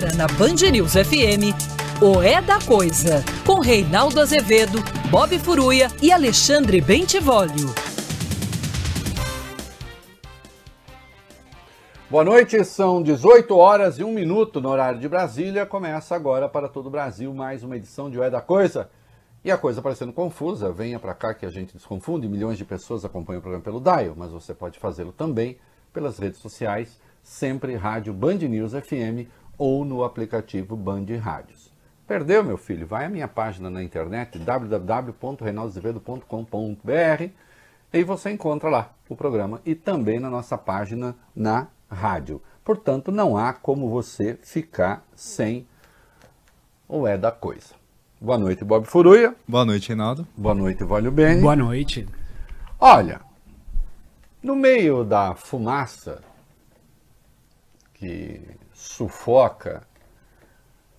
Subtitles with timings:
[0.00, 1.52] Agora na Band News FM,
[2.00, 4.78] o É da Coisa, com Reinaldo Azevedo,
[5.10, 7.68] Bob Furuia e Alexandre Bentivolio.
[12.08, 15.66] Boa noite, são 18 horas e 1 minuto no horário de Brasília.
[15.66, 18.88] Começa agora para todo o Brasil mais uma edição de O É da Coisa.
[19.44, 22.26] E a coisa parecendo confusa, venha para cá que a gente desconfunde.
[22.26, 25.58] Milhões de pessoas acompanham o programa pelo Dial, mas você pode fazê-lo também
[25.92, 29.28] pelas redes sociais, sempre Rádio Band News FM
[29.60, 31.70] ou no aplicativo Band Rádios.
[32.06, 32.86] Perdeu, meu filho?
[32.86, 37.30] Vai à minha página na internet www.reinaldozevedo.com.br
[37.92, 42.40] e você encontra lá o programa e também na nossa página na rádio.
[42.64, 45.66] Portanto, não há como você ficar sem
[46.88, 47.74] o é da coisa.
[48.18, 49.36] Boa noite, Bob Furuia.
[49.46, 50.26] Boa noite, Reinaldo.
[50.34, 51.42] Boa noite, Vólio Bene.
[51.42, 52.08] Boa noite.
[52.78, 53.20] Olha,
[54.42, 56.22] no meio da fumaça
[57.92, 59.82] que sufoca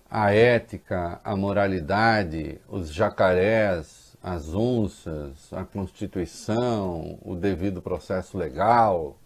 [0.08, 9.18] a ética, a moralidade, os jacarés, as onças, a Constituição, o devido processo legal,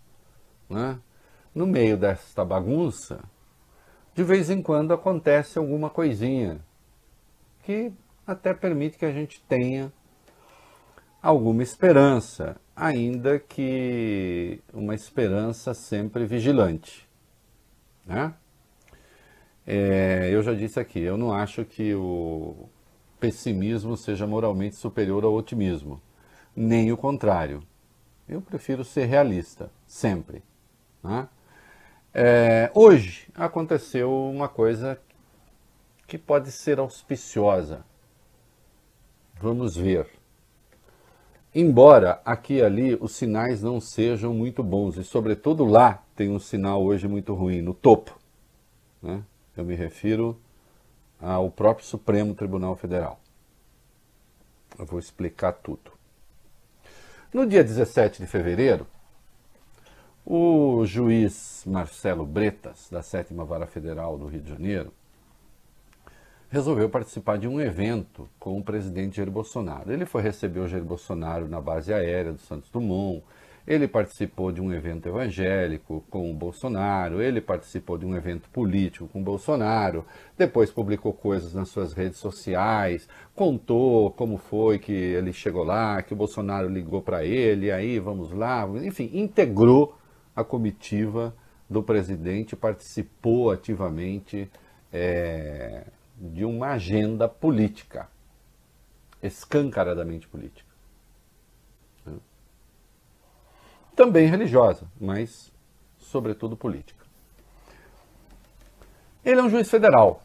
[0.71, 0.99] né?
[1.55, 3.23] no meio desta bagunça,
[4.15, 6.59] de vez em quando acontece alguma coisinha
[7.63, 7.93] que
[8.27, 9.93] até permite que a gente tenha
[11.21, 17.07] alguma esperança, ainda que uma esperança sempre vigilante.
[18.07, 18.33] Né?
[19.67, 22.69] É, eu já disse aqui, eu não acho que o
[23.19, 26.01] pessimismo seja moralmente superior ao otimismo,
[26.55, 27.63] nem o contrário.
[28.29, 30.43] Eu prefiro ser realista, sempre.
[31.03, 31.29] Né?
[32.15, 35.01] É, hoje aconteceu uma coisa
[36.07, 37.85] que pode ser auspiciosa.
[39.41, 40.09] Vamos ver.
[41.55, 46.39] Embora aqui e ali os sinais não sejam muito bons, e sobretudo lá tem um
[46.39, 48.17] sinal hoje muito ruim, no topo.
[49.03, 49.23] Né?
[49.57, 50.39] Eu me refiro
[51.21, 53.19] ao próprio Supremo Tribunal Federal.
[54.79, 55.93] Eu vou explicar tudo.
[57.33, 58.87] No dia 17 de fevereiro,
[60.25, 64.93] o juiz Marcelo Bretas, da Sétima Vara Federal do Rio de Janeiro,
[66.51, 69.93] resolveu participar de um evento com o presidente Jair Bolsonaro.
[69.93, 73.23] Ele foi receber o Jair Bolsonaro na base aérea do Santos Dumont,
[73.67, 79.09] ele participou de um evento evangélico com o Bolsonaro, ele participou de um evento político
[79.09, 80.07] com o Bolsonaro,
[80.39, 86.13] depois publicou coisas nas suas redes sociais, contou como foi que ele chegou lá, que
[86.13, 89.99] o Bolsonaro ligou para ele, aí vamos lá, enfim, integrou
[90.35, 91.35] a comitiva
[91.69, 94.49] do presidente, participou ativamente
[94.93, 95.85] é,
[96.17, 98.09] de uma agenda política,
[99.21, 100.66] escancaradamente política.
[103.97, 105.51] Também religiosa, mas
[105.99, 107.05] sobretudo política.
[109.25, 110.23] Ele é um juiz federal.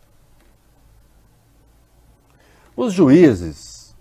[2.76, 3.96] Os juízes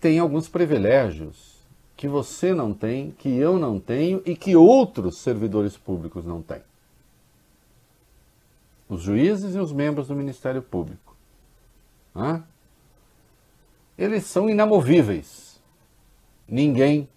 [0.00, 1.58] têm alguns privilégios
[1.96, 6.62] que você não tem, que eu não tenho e que outros servidores públicos não têm
[8.88, 11.14] os juízes e os membros do Ministério Público.
[12.14, 12.42] Né?
[13.98, 15.60] Eles são inamovíveis.
[16.48, 17.08] Ninguém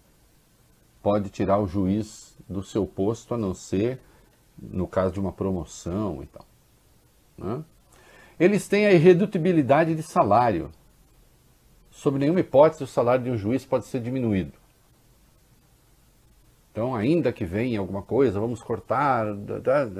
[1.02, 4.00] pode tirar o juiz do seu posto, a não ser
[4.60, 6.46] no caso de uma promoção e tal.
[7.36, 7.64] Né?
[8.38, 10.70] Eles têm a irredutibilidade de salário.
[11.90, 14.52] Sob nenhuma hipótese, o salário de um juiz pode ser diminuído.
[16.70, 19.26] Então, ainda que venha alguma coisa, vamos cortar,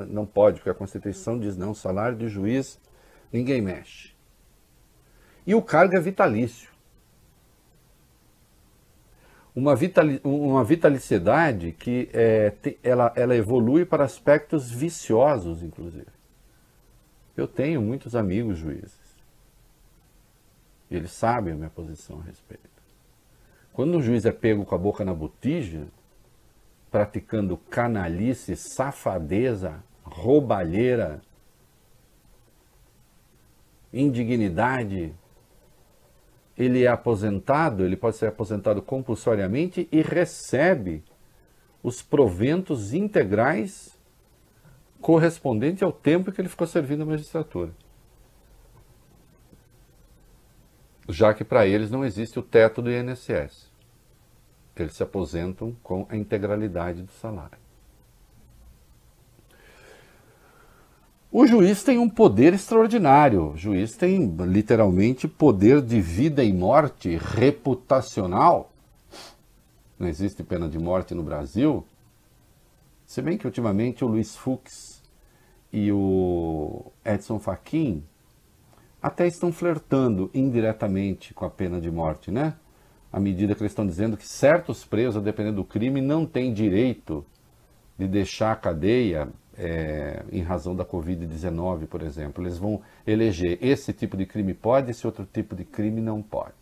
[0.08, 2.80] não pode, porque a Constituição diz não, salário de juiz,
[3.30, 4.14] ninguém mexe.
[5.46, 6.71] E o cargo é vitalício.
[9.54, 16.06] Uma, vitali, uma vitalicidade que é, ela, ela evolui para aspectos viciosos, inclusive.
[17.36, 19.00] Eu tenho muitos amigos juízes.
[20.90, 22.70] E eles sabem a minha posição a respeito.
[23.72, 25.86] Quando um juiz é pego com a boca na botija,
[26.90, 31.22] praticando canalice, safadeza, roubalheira,
[33.92, 35.14] indignidade,
[36.56, 41.02] ele é aposentado, ele pode ser aposentado compulsoriamente e recebe
[41.82, 43.98] os proventos integrais
[45.00, 47.72] correspondentes ao tempo que ele ficou servindo a magistratura.
[51.08, 53.72] Já que para eles não existe o teto do INSS
[54.76, 57.58] eles se aposentam com a integralidade do salário.
[61.34, 63.52] O juiz tem um poder extraordinário.
[63.52, 68.70] O juiz tem literalmente poder de vida e morte reputacional.
[69.98, 71.86] Não existe pena de morte no Brasil.
[73.06, 75.02] Se bem que ultimamente o Luiz Fux
[75.72, 78.04] e o Edson Fachin
[79.00, 82.56] até estão flertando indiretamente com a pena de morte, né?
[83.10, 87.24] À medida que eles estão dizendo que certos presos, dependendo do crime, não têm direito
[87.98, 92.42] de deixar a cadeia é, em razão da Covid-19, por exemplo.
[92.42, 96.54] Eles vão eleger esse tipo de crime pode, esse outro tipo de crime não pode.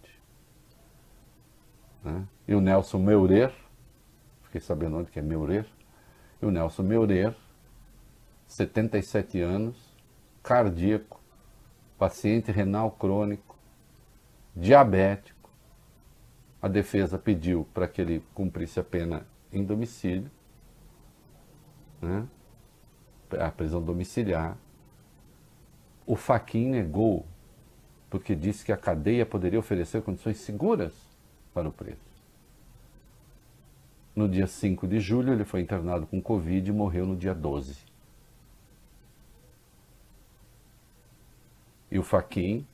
[2.03, 2.25] Né?
[2.49, 3.53] E o Nelson Meurer,
[4.45, 5.67] fiquei sabendo onde que é Meurer,
[6.41, 7.35] e o Nelson Meurer,
[8.47, 9.77] 77 anos,
[10.43, 11.21] cardíaco,
[11.99, 13.57] paciente renal crônico,
[14.57, 15.51] diabético.
[16.61, 20.31] A defesa pediu para que ele cumprisse a pena em domicílio,
[22.01, 22.27] né?
[23.39, 24.57] A prisão domiciliar.
[26.07, 27.27] O Faquin negou,
[28.09, 30.93] porque disse que a cadeia poderia oferecer condições seguras
[31.55, 32.11] para o preso.
[34.15, 37.79] No dia 5 de julho, ele foi internado com Covid e morreu no dia 12.
[41.91, 42.67] E o Faquin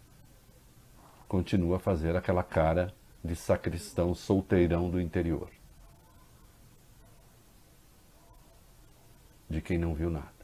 [1.28, 2.92] continua a fazer aquela cara
[3.24, 5.50] de sacristão solteirão do interior.
[9.48, 10.35] De quem não viu nada.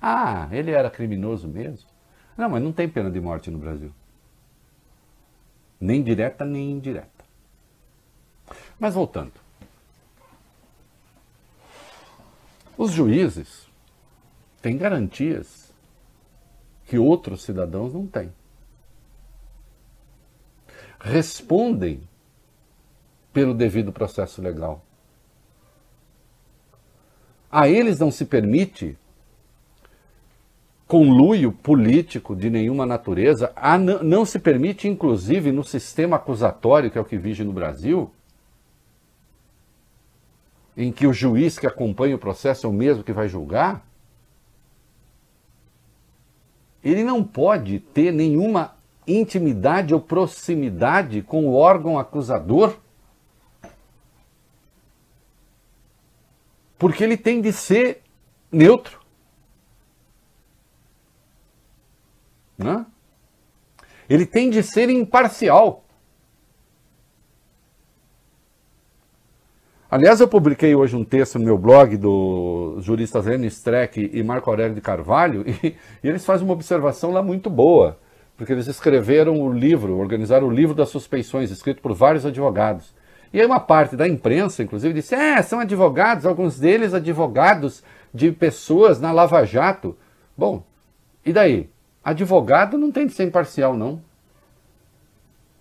[0.00, 1.88] Ah, ele era criminoso mesmo?
[2.36, 3.92] Não, mas não tem pena de morte no Brasil.
[5.78, 7.24] Nem direta, nem indireta.
[8.78, 9.32] Mas voltando.
[12.76, 13.68] Os juízes
[14.62, 15.70] têm garantias
[16.86, 18.32] que outros cidadãos não têm.
[20.98, 22.08] Respondem
[23.32, 24.84] pelo devido processo legal.
[27.50, 28.98] A eles não se permite
[30.90, 33.54] conluio político de nenhuma natureza,
[34.02, 38.10] não se permite, inclusive, no sistema acusatório, que é o que vige no Brasil,
[40.76, 43.86] em que o juiz que acompanha o processo é o mesmo que vai julgar,
[46.82, 48.74] ele não pode ter nenhuma
[49.06, 52.76] intimidade ou proximidade com o órgão acusador,
[56.76, 58.02] porque ele tem de ser
[58.50, 58.99] neutro.
[62.62, 62.84] Né?
[64.08, 65.84] Ele tem de ser imparcial.
[69.90, 74.48] Aliás, eu publiquei hoje um texto no meu blog dos juristas Lênin Streck e Marco
[74.48, 77.98] Aurélio de Carvalho, e, e, eles fazem uma observação lá muito boa,
[78.36, 82.94] porque eles escreveram o livro, organizaram o livro das suspeições, escrito por vários advogados.
[83.32, 87.82] E aí uma parte da imprensa, inclusive, disse, é, são advogados, alguns deles advogados
[88.14, 89.96] de pessoas na Lava Jato.
[90.36, 90.64] Bom,
[91.24, 91.68] e daí?
[92.02, 94.02] Advogado não tem de ser imparcial, não.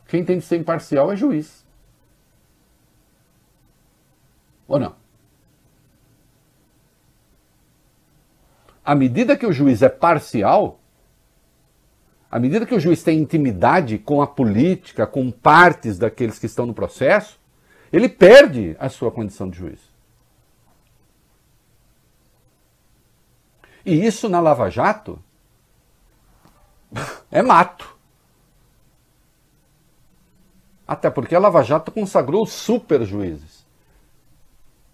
[0.07, 1.65] Quem tem de ser imparcial é juiz.
[4.67, 4.95] Ou não?
[8.83, 10.79] À medida que o juiz é parcial,
[12.31, 16.65] à medida que o juiz tem intimidade com a política, com partes daqueles que estão
[16.65, 17.39] no processo,
[17.91, 19.79] ele perde a sua condição de juiz.
[23.85, 25.21] E isso na Lava Jato
[27.31, 27.95] é mato.
[30.87, 33.65] Até porque a Lava Jato consagrou super juízes.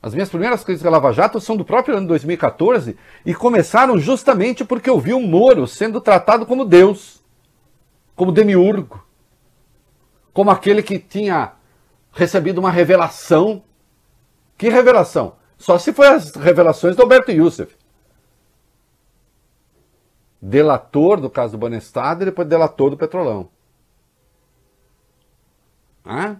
[0.02, 2.96] As minhas primeiras críticas à Lava Jato são do próprio ano 2014
[3.26, 7.24] e começaram justamente porque eu vi o Moro sendo tratado como Deus,
[8.16, 9.04] como demiurgo,
[10.32, 11.54] como aquele que tinha
[12.12, 13.64] recebido uma revelação.
[14.58, 15.38] Que revelação?
[15.58, 17.76] Só se foi as revelações do Alberto Youssef
[20.42, 23.50] delator do caso do Banestado e depois delator do Petrolão.
[26.04, 26.38] Ah?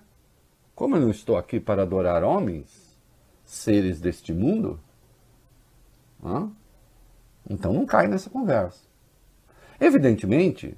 [0.76, 3.00] Como eu não estou aqui para adorar homens,
[3.44, 4.80] seres deste mundo,
[6.24, 6.48] ah?
[7.50, 8.86] então não cai nessa conversa.
[9.80, 10.78] Evidentemente,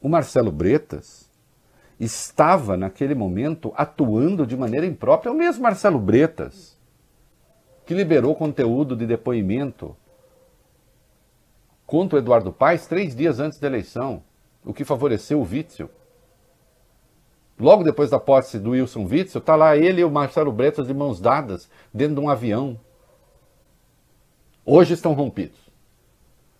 [0.00, 1.30] o Marcelo Bretas
[1.98, 6.78] estava naquele momento atuando de maneira imprópria, o mesmo Marcelo Bretas,
[7.84, 9.94] que liberou conteúdo de depoimento
[11.90, 14.22] contra o Eduardo Paes três dias antes da eleição,
[14.64, 15.90] o que favoreceu o Witzel.
[17.58, 20.94] Logo depois da posse do Wilson Witzel, está lá ele e o Marcelo Bretas de
[20.94, 22.78] mãos dadas dentro de um avião.
[24.64, 25.58] Hoje estão rompidos.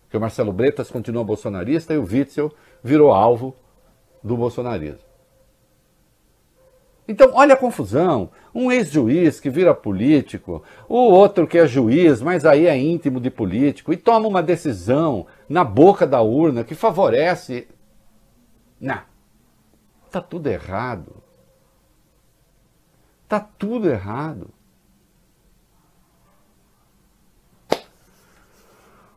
[0.03, 3.55] Porque o Marcelo Bretas continua bolsonarista e o Witzel virou alvo
[4.25, 5.10] do bolsonarismo.
[7.11, 8.31] Então, olha a confusão.
[8.55, 13.29] Um ex-juiz que vira político, o outro que é juiz, mas aí é íntimo de
[13.29, 17.67] político, e toma uma decisão na boca da urna que favorece.
[18.81, 19.01] Não.
[20.09, 21.17] Tá tudo errado.
[23.29, 24.49] Tá tudo errado.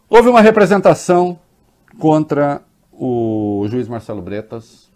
[0.09, 1.39] Houve uma representação
[1.99, 4.91] contra o juiz Marcelo Bretas,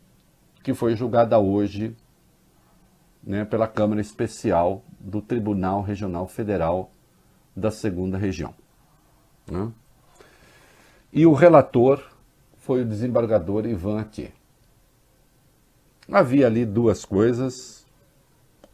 [0.64, 1.96] que foi julgada hoje
[3.28, 6.90] né, pela Câmara Especial do Tribunal Regional Federal
[7.54, 8.56] da Segunda Região.
[9.52, 9.70] Né?
[11.12, 12.02] E o relator
[12.56, 14.32] foi o desembargador Ivan Atier.
[16.10, 17.86] Havia ali duas coisas.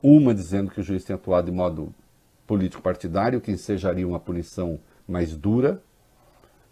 [0.01, 1.93] Uma dizendo que o juiz tem atuado de modo
[2.45, 5.81] político partidário, que ensejaria uma punição mais dura.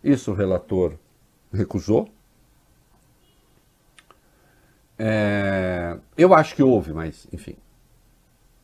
[0.03, 0.93] Isso o relator
[1.51, 2.09] recusou.
[4.99, 7.55] É, eu acho que houve, mas enfim.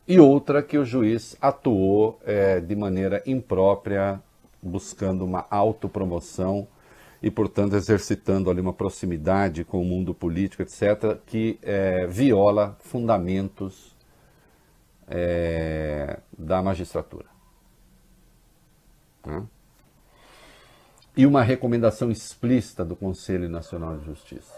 [0.08, 4.18] E outra que o juiz atuou é, de maneira imprópria,
[4.62, 6.66] buscando uma autopromoção
[7.22, 13.94] e, portanto, exercitando ali uma proximidade com o mundo político, etc., que é, viola fundamentos
[15.06, 17.26] é, da magistratura.
[19.26, 19.46] Né?
[21.14, 24.54] E uma recomendação explícita do Conselho Nacional de Justiça.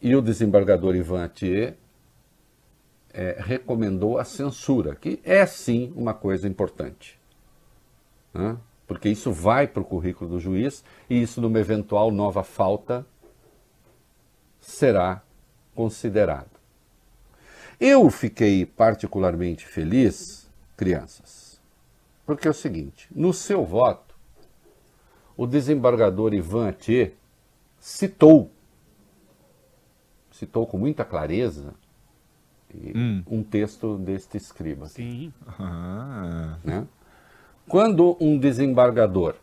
[0.00, 1.76] E o desembargador Ivan Atier
[3.12, 7.18] é, recomendou a censura, que é sim uma coisa importante.
[8.32, 8.56] Né?
[8.88, 13.06] porque isso vai para o currículo do juiz e isso, numa eventual nova falta,
[14.58, 15.22] será
[15.74, 16.50] considerado.
[17.78, 21.60] Eu fiquei particularmente feliz, crianças,
[22.24, 24.16] porque é o seguinte: no seu voto,
[25.36, 27.12] o desembargador Ivan Atier
[27.78, 28.50] citou,
[30.32, 31.74] citou com muita clareza,
[32.74, 33.22] hum.
[33.26, 34.86] um texto deste escriba.
[34.86, 35.32] Sim.
[35.58, 36.58] Ah.
[36.62, 36.86] Né?
[37.68, 39.36] Quando um desembargador,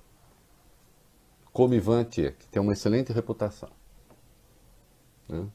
[1.54, 3.70] como Ivan Thier, que tem uma excelente reputação,
[5.30, 5.46] né,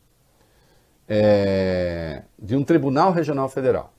[1.08, 3.92] é, de um tribunal regional federal,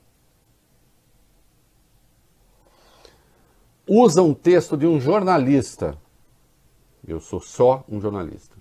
[3.86, 5.98] usa um texto de um jornalista,
[7.06, 8.56] eu sou só um jornalista,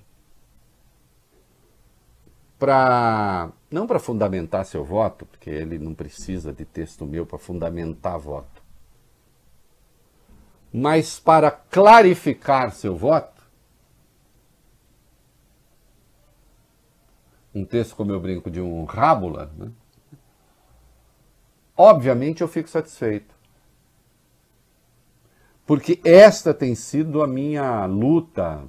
[2.58, 8.18] para não para fundamentar seu voto, porque ele não precisa de texto meu para fundamentar
[8.18, 8.60] voto
[10.72, 13.40] mas para clarificar seu voto,
[17.52, 19.72] um texto, como eu brinco, de um rábula, né?
[21.76, 23.34] obviamente eu fico satisfeito.
[25.66, 28.64] Porque esta tem sido a minha luta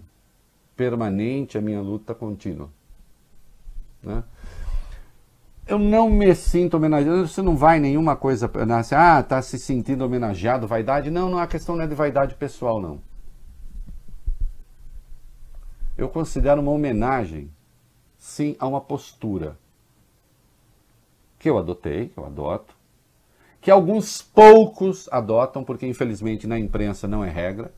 [0.75, 2.70] permanente, a minha luta contínua.
[4.01, 4.24] Né?
[5.72, 7.28] Eu não me sinto homenageado.
[7.28, 11.10] Você não vai nenhuma coisa, assim, ah, tá se sentindo homenageado, vaidade.
[11.10, 13.00] Não, não, a questão não é de vaidade pessoal, não.
[15.98, 17.50] Eu considero uma homenagem,
[18.18, 19.58] sim, a uma postura
[21.40, 22.75] que eu adotei, que eu adoto,
[23.60, 27.74] que alguns poucos adotam, porque infelizmente na imprensa não é regra,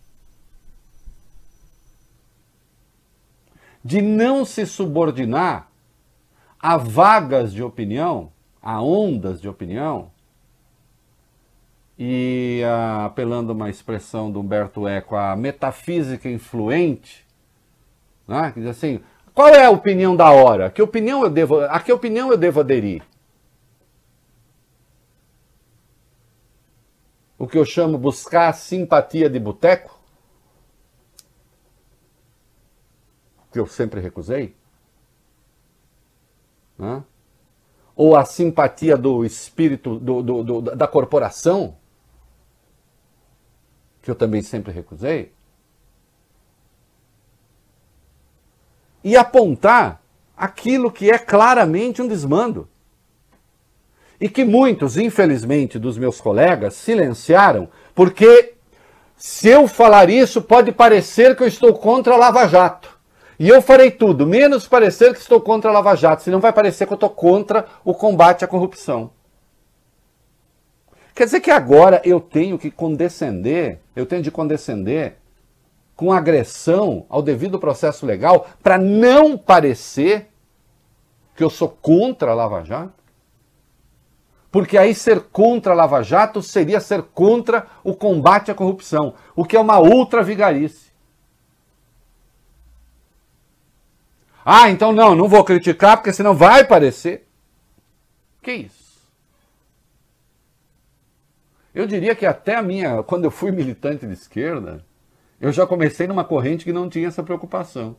[3.84, 5.70] de não se subordinar
[6.64, 10.10] a vagas de opinião, a ondas de opinião,
[12.00, 17.28] e uh, apelando uma expressão do Humberto Eco, a metafísica influente,
[18.26, 19.04] né, que diz assim,
[19.34, 20.72] qual é a opinião da hora?
[20.72, 23.04] Que opinião eu devo, a que opinião eu devo aderir?
[27.38, 30.00] O que eu chamo buscar simpatia de boteco?
[33.52, 34.56] Que eu sempre recusei?
[36.78, 37.04] Né?
[37.96, 41.76] Ou a simpatia do espírito do, do, do, da corporação,
[44.02, 45.32] que eu também sempre recusei.
[49.04, 50.02] E apontar
[50.36, 52.68] aquilo que é claramente um desmando.
[54.20, 58.54] E que muitos, infelizmente, dos meus colegas silenciaram, porque
[59.16, 62.93] se eu falar isso, pode parecer que eu estou contra a Lava Jato.
[63.40, 66.86] E eu farei tudo, menos parecer que estou contra a Lava Jato, senão vai parecer
[66.86, 69.12] que eu estou contra o combate à corrupção.
[71.16, 75.18] Quer dizer que agora eu tenho que condescender, eu tenho de condescender
[75.96, 80.30] com agressão ao devido processo legal para não parecer
[81.36, 83.04] que eu sou contra a Lava Jato?
[84.52, 89.46] Porque aí ser contra a Lava Jato seria ser contra o combate à corrupção, o
[89.46, 90.83] que é uma outra vigarice.
[94.46, 97.28] Ah, então não, não vou criticar porque senão vai parecer.
[98.42, 98.84] Que isso?
[101.74, 104.86] Eu diria que até a minha, quando eu fui militante de esquerda,
[105.42, 107.96] eu já comecei numa corrente que não tinha essa preocupação.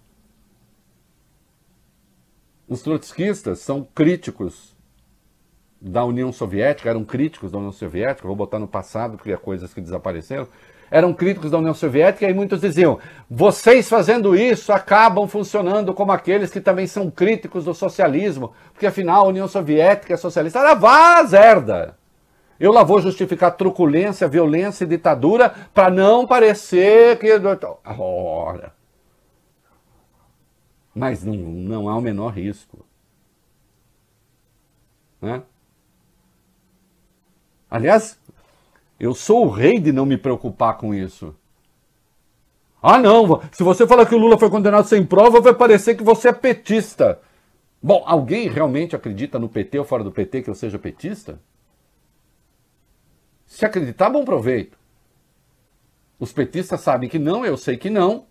[2.69, 4.75] Os trotskistas são críticos
[5.81, 9.75] da União Soviética, eram críticos da União Soviética, vou botar no passado, porque é coisas
[9.75, 10.49] que desapareceram,
[10.95, 16.53] eram críticos da União Soviética e muitos diziam: vocês fazendo isso acabam funcionando como aqueles
[16.53, 20.61] que também são críticos do socialismo, porque afinal a União Soviética é socialista.
[20.61, 21.99] Era vazerda!
[22.61, 27.29] Eu lá vou justificar truculência, violência e ditadura para não parecer que.
[27.99, 28.73] Ora!
[30.95, 32.87] Mas não, não há o menor risco.
[35.21, 35.43] Né?
[37.69, 38.17] Aliás,
[39.04, 41.34] eu sou o rei de não me preocupar com isso.
[42.82, 46.02] Ah, não, se você falar que o Lula foi condenado sem prova, vai parecer que
[46.02, 47.20] você é petista.
[47.82, 51.38] Bom, alguém realmente acredita no PT ou fora do PT que eu seja petista?
[53.46, 54.78] Se acreditar, bom proveito.
[56.18, 58.26] Os petistas sabem que não, eu sei que não.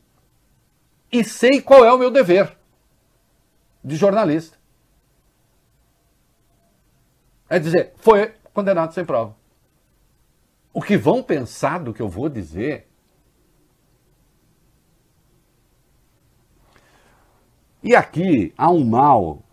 [1.11, 2.57] E sei qual é o meu dever
[3.83, 4.57] de jornalista.
[7.47, 9.42] É dizer, foi condenado sem prova.
[10.73, 12.89] O que vão pensar do que eu vou dizer?
[17.83, 19.43] E aqui há um mal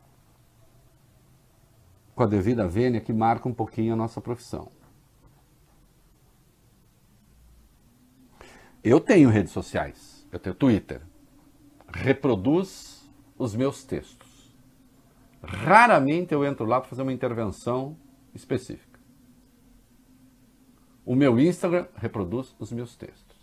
[2.14, 4.70] com a devida vênia que marca um pouquinho a nossa profissão.
[8.82, 11.02] Eu tenho redes sociais, eu tenho Twitter,
[11.92, 14.54] reproduz os meus textos.
[15.42, 17.94] Raramente eu entro lá para fazer uma intervenção
[18.34, 18.89] específica.
[21.11, 23.37] O meu Instagram reproduz os meus textos.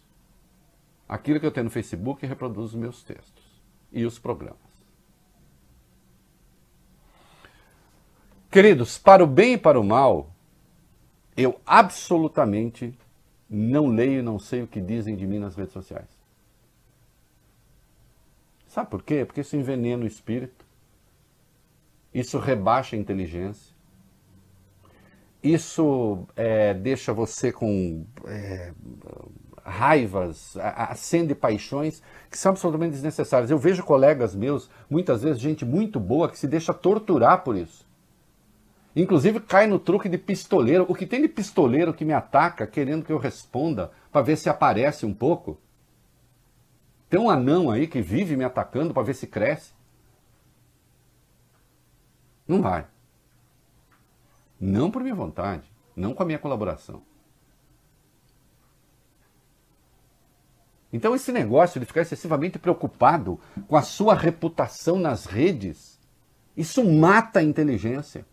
[1.05, 3.43] Aquilo que eu tenho no Facebook reproduz os meus textos
[3.91, 4.55] e os programas.
[8.49, 10.31] Queridos, para o bem e para o mal,
[11.35, 12.97] eu absolutamente
[13.49, 16.07] não leio e não sei o que dizem de mim nas redes sociais.
[18.65, 19.25] Sabe por quê?
[19.25, 20.65] Porque isso envenena o espírito,
[22.13, 23.75] isso rebaixa a inteligência,
[25.43, 28.73] isso é, deixa você com é,
[29.63, 33.51] raivas, acende paixões que são absolutamente desnecessárias.
[33.51, 37.85] Eu vejo colegas meus, muitas vezes gente muito boa, que se deixa torturar por isso.
[38.95, 40.85] Inclusive cai no truque de pistoleiro.
[40.89, 44.49] O que tem de pistoleiro que me ataca querendo que eu responda para ver se
[44.49, 45.59] aparece um pouco?
[47.07, 49.71] Tem um anão aí que vive me atacando para ver se cresce.
[52.47, 52.87] Não vai.
[54.59, 57.03] Não por minha vontade, não com a minha colaboração.
[60.91, 65.99] Então, esse negócio de ficar excessivamente preocupado com a sua reputação nas redes,
[66.55, 68.25] isso mata a inteligência.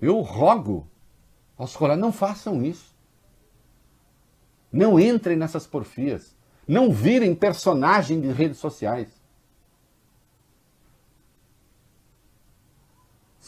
[0.00, 0.90] Eu rogo
[1.56, 2.92] aos colegas, não façam isso.
[4.72, 6.36] Não entrem nessas porfias.
[6.66, 9.21] Não virem personagem de redes sociais.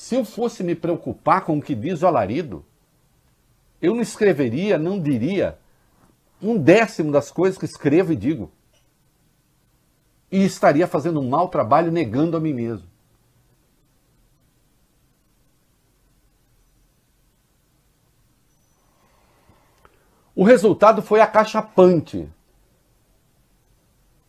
[0.04, 2.62] Se eu fosse me preocupar com o que diz o alarido,
[3.80, 5.58] eu não escreveria, não diria
[6.42, 8.52] um décimo das coisas que escrevo e digo.
[10.30, 12.86] E estaria fazendo um mau trabalho negando a mim mesmo.
[20.36, 22.28] O resultado foi acachapante.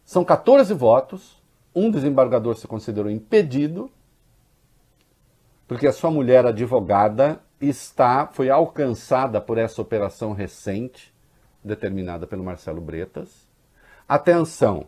[0.06, 1.36] São 14 votos,
[1.76, 3.92] um desembargador se considerou impedido
[5.68, 11.14] porque a sua mulher advogada está foi alcançada por essa operação recente
[11.64, 13.48] determinada pelo Marcelo Bretas.
[14.08, 14.88] Atenção.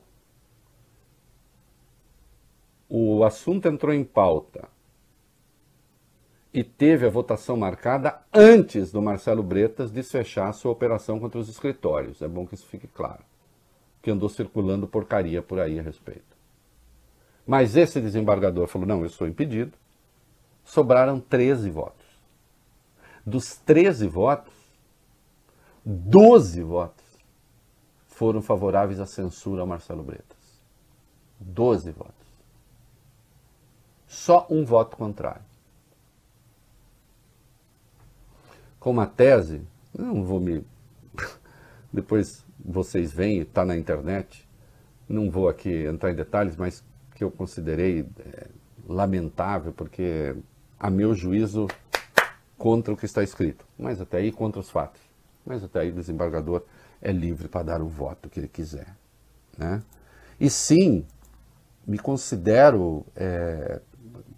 [2.88, 4.70] O assunto entrou em pauta
[6.54, 12.22] e teve a votação marcada antes do Marcelo Bretas desfechar sua operação contra os escritórios.
[12.22, 13.24] É bom que isso fique claro.
[14.02, 16.38] Que andou circulando porcaria por aí a respeito.
[17.46, 19.74] Mas esse desembargador falou: não, eu sou impedido
[20.68, 22.06] sobraram 13 votos.
[23.26, 24.54] Dos 13 votos,
[25.84, 27.06] 12 votos
[28.08, 30.38] foram favoráveis à censura ao Marcelo Bretas.
[31.40, 32.28] 12 votos.
[34.08, 35.46] Só um voto contrário.
[38.80, 39.62] Com uma tese,
[39.98, 40.66] não vou me.
[41.92, 44.48] Depois vocês veem, está na internet,
[45.08, 46.84] não vou aqui entrar em detalhes, mas
[47.16, 48.48] que eu considerei é,
[48.88, 50.36] lamentável, porque
[50.80, 51.68] a meu juízo,
[52.58, 55.02] contra o que está escrito, mas até aí contra os fatos.
[55.46, 56.64] Mas até aí o desembargador
[57.02, 58.96] é livre para dar o voto que ele quiser.
[59.58, 59.82] Né?
[60.40, 61.06] E sim,
[61.86, 63.80] me considero, é,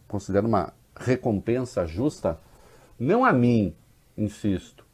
[0.07, 2.39] considero uma recompensa justa,
[2.99, 3.73] não a mim,
[4.17, 4.85] insisto,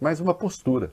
[0.00, 0.92] mas uma postura.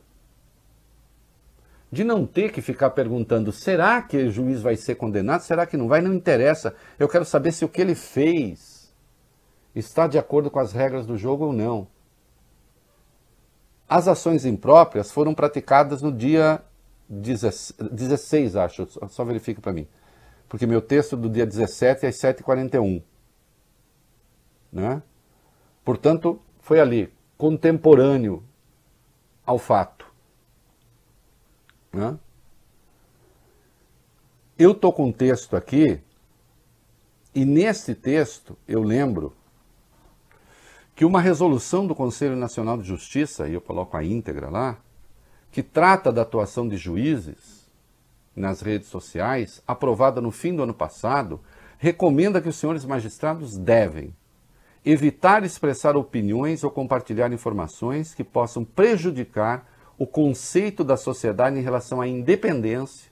[1.93, 5.41] De não ter que ficar perguntando: será que o juiz vai ser condenado?
[5.41, 6.01] Será que não vai?
[6.01, 6.75] Não interessa.
[6.97, 8.91] Eu quero saber se o que ele fez
[9.75, 11.88] está de acordo com as regras do jogo ou não.
[13.88, 16.63] As ações impróprias foram praticadas no dia
[17.08, 19.88] 16, acho, só verifique para mim.
[20.49, 23.03] Porque meu texto é do dia 17 às 7h41.
[24.71, 25.03] Né?
[25.86, 28.43] Portanto, foi ali, contemporâneo
[29.45, 29.92] ao fato.
[31.93, 32.17] Né?
[34.58, 36.01] Eu estou com um texto aqui,
[37.34, 39.34] e nesse texto eu lembro
[40.95, 44.77] que uma resolução do Conselho Nacional de Justiça, e eu coloco a íntegra lá,
[45.51, 47.71] que trata da atuação de juízes
[48.36, 51.39] nas redes sociais, aprovada no fim do ano passado,
[51.77, 54.15] recomenda que os senhores magistrados devem
[54.86, 59.65] evitar expressar opiniões ou compartilhar informações que possam prejudicar
[59.97, 63.12] o conceito da sociedade em relação à independência,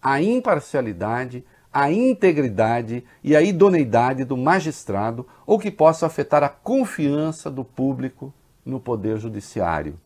[0.00, 7.50] à imparcialidade, à integridade e à idoneidade do magistrado ou que possa afetar a confiança
[7.50, 8.32] do público
[8.64, 9.98] no poder judiciário.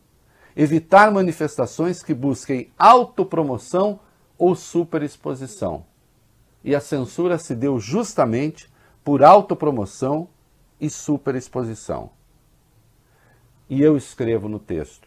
[0.55, 4.01] Evitar manifestações que busquem autopromoção
[4.39, 5.85] ou superexposição.
[6.63, 8.71] E a censura se deu justamente
[9.05, 10.29] por autopromoção
[10.81, 12.11] e superexposição.
[13.69, 15.06] E eu escrevo no texto: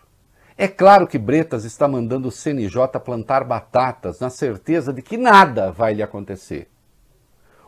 [0.62, 5.72] é claro que Bretas está mandando o CNJ plantar batatas na certeza de que nada
[5.72, 6.68] vai lhe acontecer.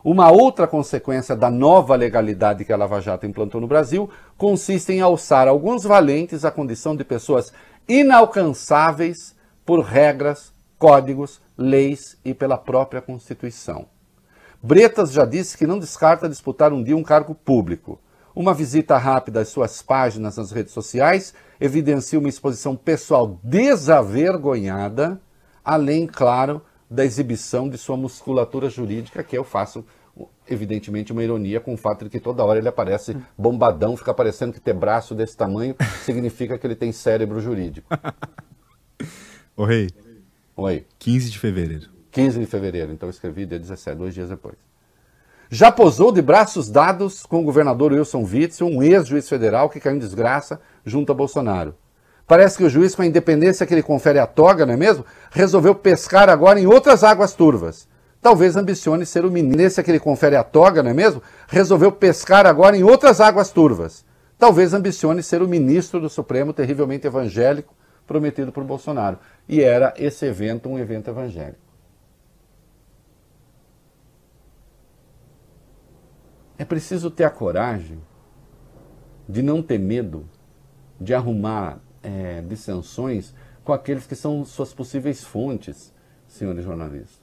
[0.04, 5.00] Uma outra consequência da nova legalidade que a Lava Jato implantou no Brasil consiste em
[5.00, 7.54] alçar alguns valentes à condição de pessoas
[7.88, 9.34] inalcançáveis
[9.66, 13.86] por regras, códigos, leis e pela própria Constituição.
[14.62, 18.02] Bretas já disse que não descarta disputar um dia um cargo público.
[18.36, 25.22] Uma visita rápida às suas páginas nas redes sociais evidencia uma exposição pessoal desavergonhada,
[25.64, 29.86] além, claro, da exibição de sua musculatura jurídica, que eu faço,
[30.50, 34.52] evidentemente, uma ironia com o fato de que toda hora ele aparece bombadão, fica parecendo
[34.52, 37.88] que ter braço desse tamanho significa que ele tem cérebro jurídico.
[39.56, 39.90] Ô rei.
[40.56, 40.86] Oi.
[40.98, 41.90] 15 de fevereiro.
[42.10, 44.71] 15 de fevereiro, então eu escrevi dia 17, dois dias depois
[45.54, 49.98] já posou de braços dados com o governador Wilson Witzel, um ex-juiz federal que caiu
[49.98, 51.76] em desgraça junto a Bolsonaro.
[52.26, 55.06] Parece que o juiz, com a independência que ele confere à toga, não é mesmo?
[55.30, 57.86] Resolveu pescar agora em outras águas turvas.
[58.22, 61.22] Talvez ambicione ser o ministro que ele confere à toga, não é mesmo?
[61.50, 64.06] Resolveu pescar agora em outras águas turvas.
[64.40, 67.76] Talvez ambicione ser o ministro do Supremo terrivelmente evangélico
[68.08, 69.20] prometido por Bolsonaro.
[69.50, 71.71] E era esse evento um evento evangélico.
[76.62, 78.00] É preciso ter a coragem
[79.28, 80.30] de não ter medo
[81.00, 85.92] de arrumar é, dissensões com aqueles que são suas possíveis fontes,
[86.28, 87.20] senhores jornalistas.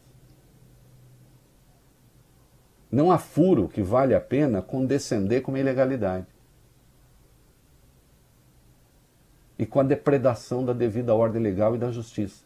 [2.90, 6.26] Não há furo que vale a pena condescender com a ilegalidade.
[9.56, 12.44] E com a depredação da devida ordem legal e da justiça,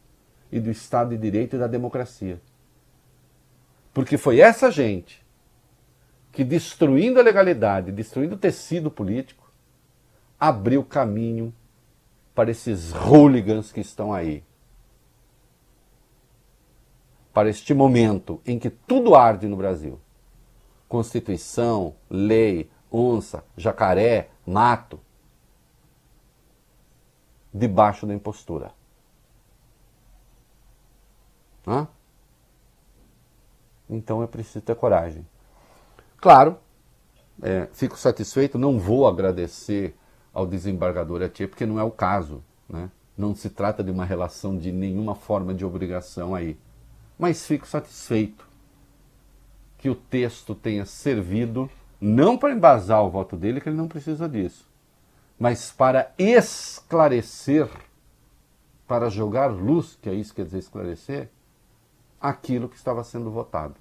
[0.53, 2.39] e do Estado de Direito e da democracia.
[3.95, 5.22] Porque foi essa gente
[6.33, 9.53] que, destruindo a legalidade, destruindo o tecido político,
[10.41, 11.55] abriu caminho
[12.35, 14.43] para esses hooligans que estão aí.
[17.35, 20.01] Para este momento em que tudo arde no Brasil.
[20.89, 24.99] Constituição, lei, onça, jacaré, mato.
[27.53, 28.73] Debaixo da impostura.
[31.67, 31.87] Hã?
[33.89, 35.27] Então é preciso ter coragem.
[36.23, 36.57] Claro,
[37.43, 39.93] é, fico satisfeito, não vou agradecer
[40.33, 42.45] ao desembargador Atier, porque não é o caso.
[42.69, 42.89] Né?
[43.19, 46.57] Não se trata de uma relação de nenhuma forma de obrigação aí.
[47.19, 48.47] Mas fico satisfeito
[49.77, 51.69] que o texto tenha servido,
[52.01, 54.71] não para embasar o voto dele, que ele não precisa disso,
[55.37, 57.69] mas para esclarecer,
[58.87, 61.31] para jogar luz, que é isso que quer dizer esclarecer,
[62.21, 63.75] aquilo que estava sendo votado.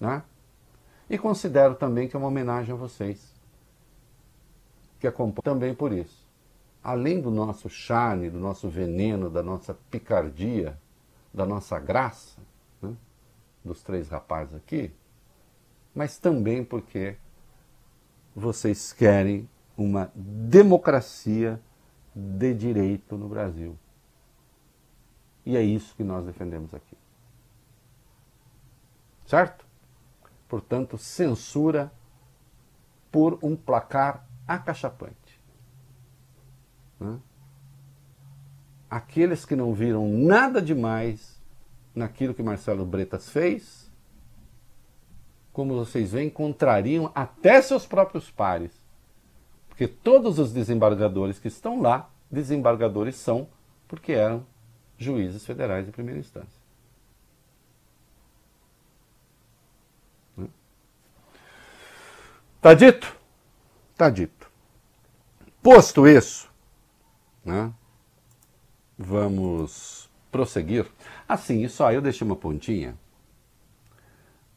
[0.00, 0.22] Né?
[1.08, 3.34] E considero também que é uma homenagem a vocês,
[4.98, 6.24] que acompanham também por isso.
[6.82, 10.78] Além do nosso charme, do nosso veneno, da nossa picardia,
[11.32, 12.40] da nossa graça,
[12.80, 12.94] né,
[13.64, 14.92] dos três rapazes aqui,
[15.94, 17.16] mas também porque
[18.34, 21.60] vocês querem uma democracia
[22.14, 23.76] de direito no Brasil.
[25.44, 26.96] E é isso que nós defendemos aqui.
[29.26, 29.63] Certo?
[30.48, 31.92] Portanto, censura
[33.10, 35.40] por um placar acachapante.
[37.00, 37.18] Né?
[38.94, 41.42] aqueles que não viram nada demais
[41.92, 43.90] naquilo que Marcelo Bretas fez,
[45.52, 48.70] como vocês veem, contrariam até seus próprios pares.
[49.68, 53.48] Porque todos os desembargadores que estão lá, desembargadores são
[53.88, 54.46] porque eram
[54.96, 56.63] juízes federais de primeira instância.
[62.64, 63.14] Tá dito?
[63.94, 64.50] Tá dito.
[65.62, 66.50] Posto isso,
[67.44, 67.70] né,
[68.96, 70.90] vamos prosseguir.
[71.28, 72.96] Assim, só eu deixei uma pontinha.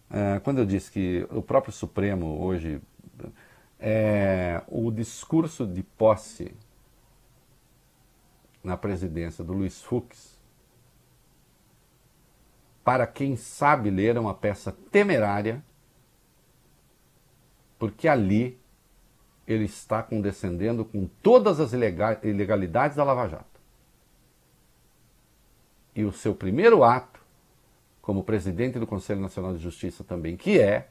[0.10, 2.82] É, quando eu disse que o próprio Supremo hoje,
[3.78, 6.56] é, o discurso de posse
[8.64, 10.40] na presidência do Luiz Fux,
[12.86, 15.62] para quem sabe ler, é uma peça temerária,
[17.78, 18.60] porque ali
[19.48, 23.46] ele está condescendendo com todas as ilegalidades da Lava Jato.
[25.96, 27.20] E o seu primeiro ato,
[28.02, 30.90] como presidente do Conselho Nacional de Justiça também, que é,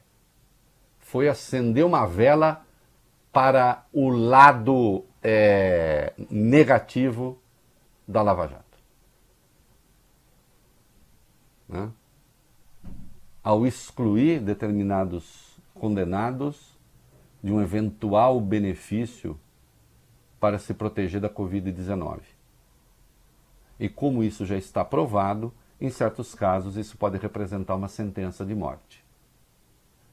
[0.99, 2.65] foi acender uma vela
[3.31, 7.39] para o lado é, negativo
[8.07, 8.63] da Lava Jato.
[11.69, 11.91] Né?
[13.43, 16.76] Ao excluir determinados condenados
[17.47, 19.39] de um eventual benefício
[20.37, 22.19] para se proteger da Covid-19.
[23.79, 28.53] E como isso já está provado, em certos casos isso pode representar uma sentença de
[28.53, 29.01] morte.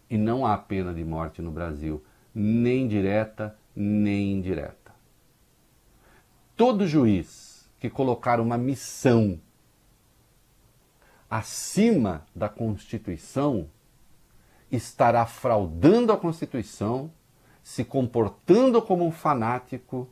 [0.09, 2.01] E não há pena de morte no Brasil,
[2.33, 4.95] nem direta, nem indireta.
[6.57, 9.41] Todo juiz que colocar uma missão
[11.29, 13.69] acima da Constituição
[14.71, 17.11] estará fraudando a Constituição,
[17.65, 20.07] se comportando como um fanático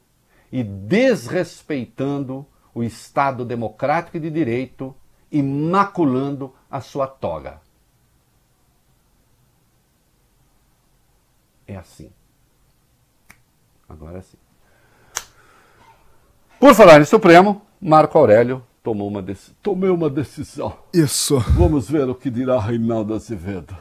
[0.50, 4.96] e desrespeitando o Estado democrático e de direito
[5.30, 7.60] e maculando a sua toga.
[11.66, 12.10] É assim.
[13.86, 14.38] Agora sim.
[16.58, 19.22] Por falar em Supremo, Marco Aurélio tomou uma,
[19.62, 20.78] tomou uma decisão.
[20.92, 21.38] Isso.
[21.50, 23.76] Vamos ver o que dirá Reinaldo Azevedo.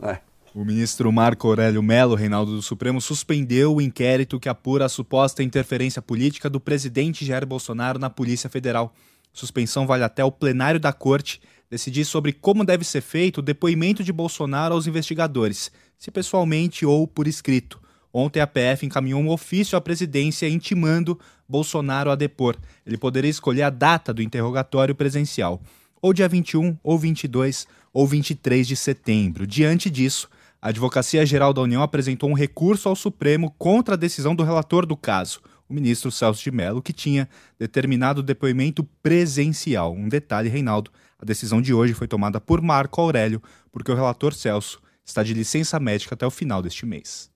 [0.00, 0.31] É.
[0.54, 5.42] O ministro Marco Aurélio Melo, Reinaldo do Supremo, suspendeu o inquérito que apura a suposta
[5.42, 8.94] interferência política do presidente Jair Bolsonaro na Polícia Federal.
[9.32, 14.04] Suspensão vale até o plenário da corte decidir sobre como deve ser feito o depoimento
[14.04, 17.80] de Bolsonaro aos investigadores, se pessoalmente ou por escrito.
[18.12, 22.56] Ontem a PF encaminhou um ofício à presidência intimando Bolsonaro a depor.
[22.84, 25.62] Ele poderia escolher a data do interrogatório presencial,
[26.02, 29.46] ou dia 21, ou 22, ou 23 de setembro.
[29.46, 30.28] Diante disso,
[30.62, 34.86] a Advocacia Geral da União apresentou um recurso ao Supremo contra a decisão do relator
[34.86, 39.92] do caso, o ministro Celso de Mello, que tinha determinado o depoimento presencial.
[39.92, 44.32] Um detalhe, Reinaldo: a decisão de hoje foi tomada por Marco Aurélio, porque o relator
[44.32, 47.28] Celso está de licença médica até o final deste mês.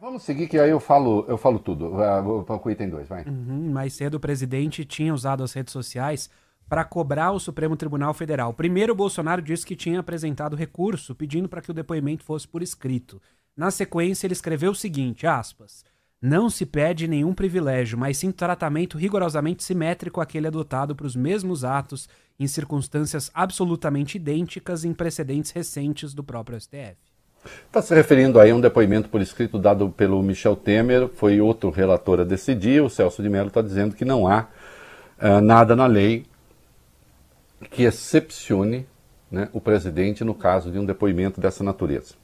[0.00, 1.92] Vamos seguir que aí eu falo, eu falo tudo.
[1.94, 3.24] O item 2, vai.
[3.24, 6.28] Uhum, mais cedo o presidente tinha usado as redes sociais
[6.68, 8.52] para cobrar o Supremo Tribunal Federal.
[8.52, 12.62] Primeiro, o Bolsonaro disse que tinha apresentado recurso pedindo para que o depoimento fosse por
[12.62, 13.20] escrito.
[13.56, 15.84] Na sequência, ele escreveu o seguinte, aspas,
[16.20, 21.62] não se pede nenhum privilégio, mas sim tratamento rigorosamente simétrico àquele adotado para os mesmos
[21.62, 26.96] atos em circunstâncias absolutamente idênticas em precedentes recentes do próprio STF.
[27.66, 31.70] Está se referindo aí a um depoimento por escrito dado pelo Michel Temer, foi outro
[31.70, 34.48] relator a decidir, o Celso de Mello está dizendo que não há
[35.20, 36.26] uh, nada na lei
[37.70, 38.86] que excepcione
[39.30, 42.14] né, o presidente no caso de um depoimento dessa natureza.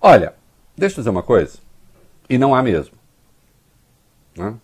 [0.00, 0.34] Olha,
[0.76, 1.58] deixa eu dizer uma coisa,
[2.28, 2.94] e não há mesmo.
[4.36, 4.54] Né?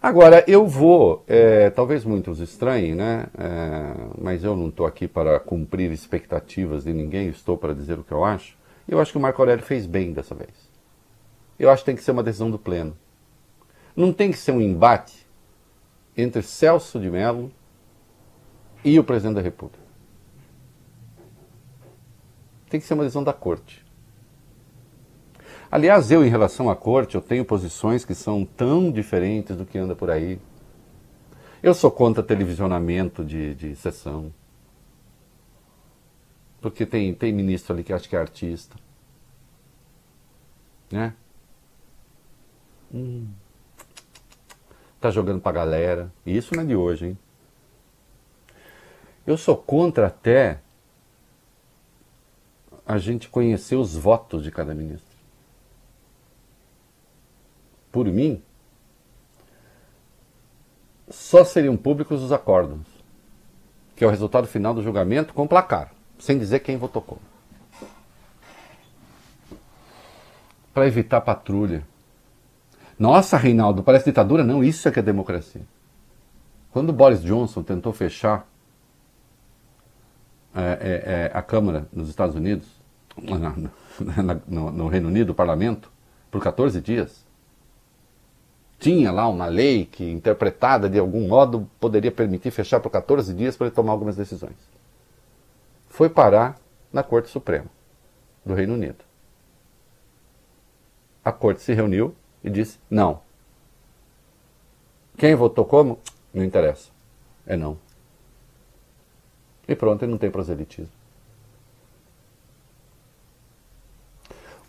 [0.00, 3.26] Agora, eu vou, é, talvez muitos estranhem, né?
[3.36, 8.04] É, mas eu não estou aqui para cumprir expectativas de ninguém, estou para dizer o
[8.04, 8.56] que eu acho.
[8.88, 10.50] Eu acho que o Marco Aurélio fez bem dessa vez.
[11.58, 12.96] Eu acho que tem que ser uma decisão do pleno.
[13.96, 15.26] Não tem que ser um embate
[16.16, 17.50] entre Celso de Mello
[18.84, 19.82] e o presidente da República.
[22.68, 23.84] Tem que ser uma decisão da corte.
[25.70, 29.78] Aliás, eu, em relação à corte, eu tenho posições que são tão diferentes do que
[29.78, 30.40] anda por aí.
[31.62, 34.32] Eu sou contra televisionamento de, de sessão.
[36.60, 38.76] Porque tem, tem ministro ali que acha que é artista.
[40.90, 41.14] Né?
[42.92, 43.28] Hum.
[45.00, 46.12] Tá jogando pra galera.
[46.24, 47.18] E isso não é de hoje, hein?
[49.28, 50.58] Eu sou contra até
[52.86, 55.18] a gente conhecer os votos de cada ministro.
[57.92, 58.42] Por mim,
[61.10, 62.86] só seriam públicos os acórdãos,
[63.94, 67.20] que é o resultado final do julgamento com placar, sem dizer quem votou como.
[70.72, 71.86] Para evitar patrulha.
[72.98, 74.42] Nossa, Reinaldo, parece ditadura?
[74.42, 75.66] Não, isso é que é democracia.
[76.72, 78.48] Quando Boris Johnson tentou fechar
[80.54, 82.66] é, é, é, a Câmara nos Estados Unidos,
[84.46, 85.90] no, no Reino Unido, o parlamento,
[86.30, 87.26] por 14 dias,
[88.78, 93.56] tinha lá uma lei que, interpretada de algum modo, poderia permitir fechar por 14 dias
[93.56, 94.56] para ele tomar algumas decisões.
[95.88, 96.56] Foi parar
[96.92, 97.66] na Corte Suprema
[98.44, 99.04] do Reino Unido.
[101.24, 103.20] A Corte se reuniu e disse: não.
[105.16, 105.98] Quem votou como?
[106.32, 106.90] Não interessa.
[107.44, 107.76] É não.
[109.68, 110.90] E pronto, ele não tem proselitismo.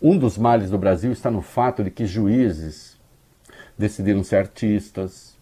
[0.00, 2.98] Um dos males do Brasil está no fato de que juízes
[3.76, 5.36] decidiram ser artistas,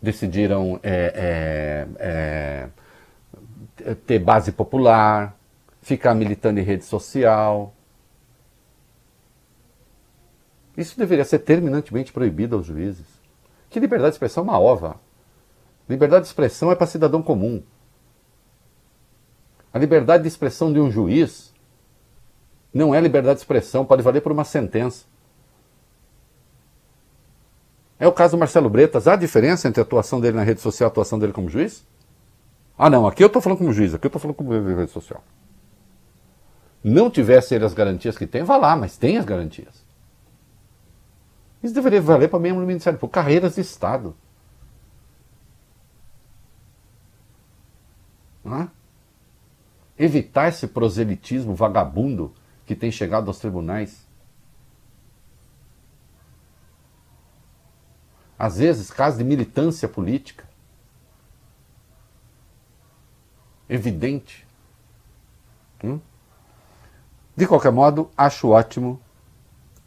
[0.00, 2.68] decidiram é, é,
[3.84, 5.36] é, ter base popular,
[5.82, 7.74] ficar militando em rede social.
[10.76, 13.06] Isso deveria ser terminantemente proibido aos juízes.
[13.68, 15.07] Que liberdade de expressão é uma ova.
[15.88, 17.62] Liberdade de expressão é para cidadão comum.
[19.72, 21.52] A liberdade de expressão de um juiz
[22.72, 25.06] não é liberdade de expressão, pode valer por uma sentença.
[27.98, 29.08] É o caso do Marcelo Bretas.
[29.08, 31.84] Há diferença entre a atuação dele na rede social e a atuação dele como juiz?
[32.76, 35.22] Ah, não, aqui eu estou falando como juiz, aqui eu estou falando como rede social.
[36.84, 39.84] Não tivesse ele as garantias que tem, vá lá, mas tem as garantias.
[41.60, 44.14] Isso deveria valer para membro do Ministério por carreiras de Estado.
[48.56, 48.68] É?
[49.98, 52.32] Evitar esse proselitismo vagabundo
[52.64, 54.08] que tem chegado aos tribunais
[58.38, 60.44] às vezes, casos de militância política.
[63.68, 64.46] Evidente.
[65.82, 65.98] Hum?
[67.36, 69.00] De qualquer modo, acho ótimo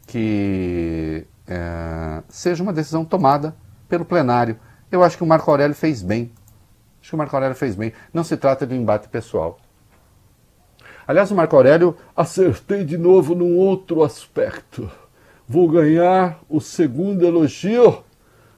[0.06, 3.56] que é, seja uma decisão tomada
[3.88, 4.58] pelo plenário.
[4.90, 6.30] Eu acho que o Marco Aurélio fez bem.
[7.02, 7.92] Acho que o Marco Aurélio fez bem.
[8.14, 9.58] Não se trata de um embate pessoal.
[11.04, 14.88] Aliás, o Marco Aurélio acertei de novo num outro aspecto.
[15.48, 18.04] Vou ganhar o segundo elogio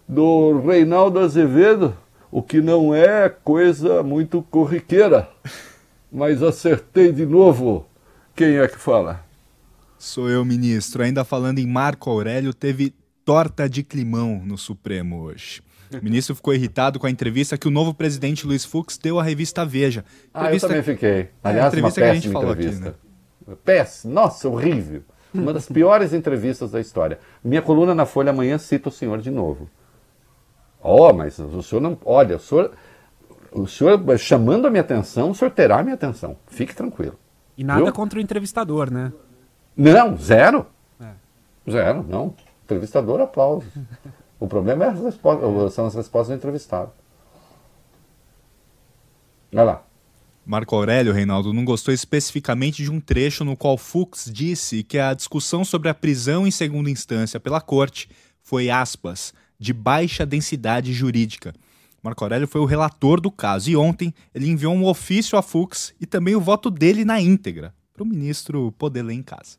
[0.07, 1.97] do Reinaldo Azevedo,
[2.31, 5.27] o que não é coisa muito corriqueira.
[6.13, 7.87] Mas acertei de novo.
[8.37, 9.25] Quem é que fala?
[9.99, 11.03] Sou eu, ministro.
[11.03, 15.63] Ainda falando em Marco Aurélio, teve torta de climão no Supremo hoje.
[15.93, 19.23] O ministro ficou irritado com a entrevista que o novo presidente Luiz Fux deu à
[19.23, 20.05] revista Veja.
[20.35, 20.35] Entrevista...
[20.35, 21.29] Ah, eu também fiquei.
[21.43, 22.89] Aliás, é, uma péssima entrevista.
[22.89, 22.99] Aqui,
[23.49, 23.57] né?
[23.65, 24.15] Péssima.
[24.15, 25.03] Nossa, horrível.
[25.33, 27.19] Uma das piores entrevistas da história.
[27.43, 29.69] Minha coluna na Folha amanhã cita o senhor de novo.
[30.81, 31.99] Ó, oh, mas o senhor não.
[32.05, 32.73] Olha, o senhor,
[33.51, 36.37] o senhor chamando a minha atenção, o senhor terá a minha atenção.
[36.47, 37.19] Fique tranquilo.
[37.57, 37.93] E nada Viu?
[37.93, 39.13] contra o entrevistador, né?
[39.77, 40.67] Não, zero.
[41.01, 41.71] É.
[41.71, 42.35] Zero, não.
[42.65, 43.69] Entrevistador, aplausos.
[44.45, 46.93] o problema é as respostas, são as respostas do entrevistado.
[49.53, 49.83] Vai lá.
[50.45, 55.15] Marco Aurélio, Reinaldo, não gostou especificamente de um trecho no qual Fux disse que a
[55.15, 58.11] discussão sobre a prisão em segunda instância pela corte
[58.43, 61.55] foi, aspas, de baixa densidade jurídica.
[62.03, 65.95] Marco Aurélio foi o relator do caso e ontem ele enviou um ofício a Fux
[65.99, 69.57] e também o voto dele na íntegra, para o ministro poder ler em casa.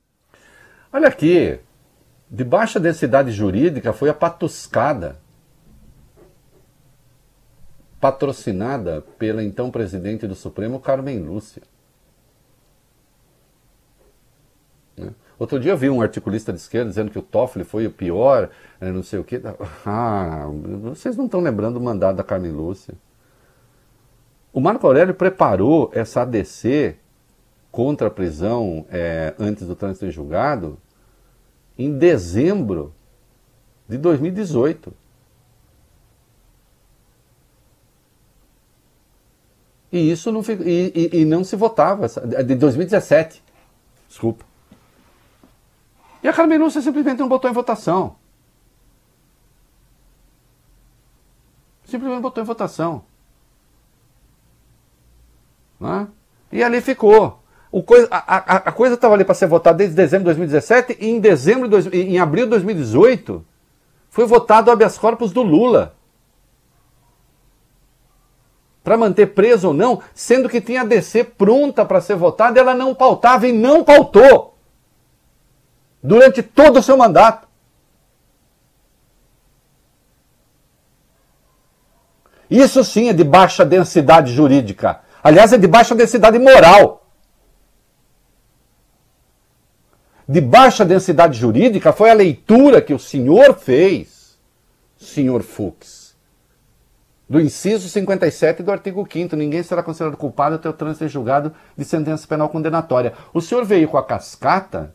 [0.93, 1.57] Olha aqui,
[2.29, 5.23] de baixa densidade jurídica foi a patuscada
[7.99, 11.63] patrocinada pela então presidente do Supremo, Carmen Lúcia.
[14.95, 15.11] Né?
[15.39, 18.49] Outro dia eu vi um articulista de esquerda dizendo que o Toffoli foi o pior,
[18.79, 19.41] eh, não sei o quê.
[19.83, 20.47] Ah,
[20.83, 22.93] vocês não estão lembrando o mandato da Carmen Lúcia.
[24.53, 26.97] O Marco Aurélio preparou essa ADC
[27.71, 30.77] contra a prisão é, antes do trânsito em julgado
[31.77, 32.93] em dezembro
[33.87, 34.93] de 2018.
[39.91, 42.07] E isso não, e, e, e não se votava,
[42.43, 43.43] de 2017.
[44.07, 44.45] Desculpa.
[46.21, 48.15] E a Carmen Lúcia simplesmente não botou em votação.
[51.85, 53.05] Simplesmente botou em votação.
[55.79, 56.07] Né?
[56.51, 57.44] E ali ficou.
[57.83, 61.09] Coisa, a, a, a coisa estava ali para ser votada desde dezembro de 2017 e
[61.09, 63.45] em, dezembro de, em abril de 2018
[64.09, 65.93] foi votado o habeas corpus do Lula.
[68.81, 72.73] Para manter preso ou não, sendo que tinha a DC pronta para ser votada, ela
[72.73, 74.57] não pautava e não pautou
[76.01, 77.45] durante todo o seu mandato.
[82.49, 85.01] Isso sim é de baixa densidade jurídica.
[85.23, 87.04] Aliás, é de baixa densidade moral.
[90.27, 94.39] De baixa densidade jurídica foi a leitura que o senhor fez,
[94.97, 96.15] senhor Fux,
[97.29, 101.53] do inciso 57 do artigo 5 Ninguém será considerado culpado até o trânsito em julgado
[101.77, 103.13] de sentença penal condenatória.
[103.33, 104.93] O senhor veio com a cascata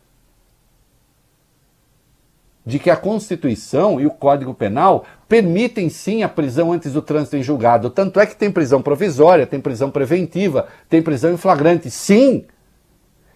[2.64, 7.36] de que a Constituição e o Código Penal permitem sim a prisão antes do trânsito
[7.36, 7.90] em julgado.
[7.90, 11.90] Tanto é que tem prisão provisória, tem prisão preventiva, tem prisão em flagrante.
[11.90, 12.44] Sim!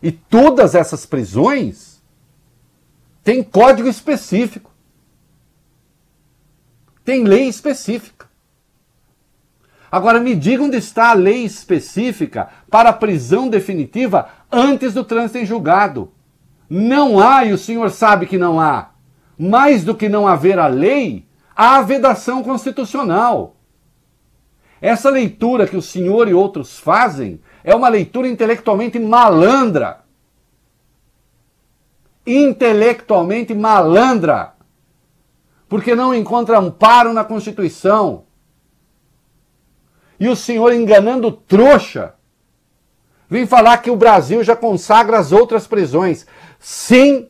[0.05, 2.01] E todas essas prisões
[3.25, 4.71] têm código específico.
[7.03, 8.27] Tem lei específica.
[9.91, 15.39] Agora me diga onde está a lei específica para a prisão definitiva antes do trânsito
[15.39, 16.13] em julgado.
[16.69, 18.91] Não há, e o senhor sabe que não há
[19.39, 21.27] mais do que não haver a lei,
[21.57, 23.57] há a vedação constitucional.
[24.81, 30.01] Essa leitura que o senhor e outros fazem é uma leitura intelectualmente malandra.
[32.27, 34.53] Intelectualmente malandra.
[35.67, 38.25] Porque não encontra amparo na Constituição.
[40.21, 42.15] E o senhor enganando trouxa.
[43.31, 46.27] Vem falar que o Brasil já consagra as outras prisões.
[46.59, 47.29] Sim,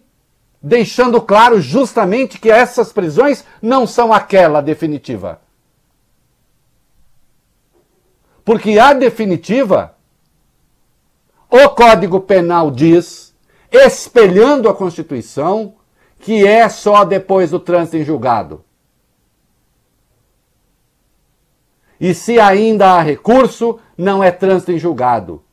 [0.61, 5.41] deixando claro justamente que essas prisões não são aquela definitiva.
[8.45, 9.95] Porque a definitiva,
[11.57, 13.33] o Código Penal diz,
[13.71, 15.77] espelhando a Constituição,
[16.19, 18.65] que é só depois do trânsito em julgado.
[22.01, 25.45] E se ainda há recurso, não é trânsito em julgado.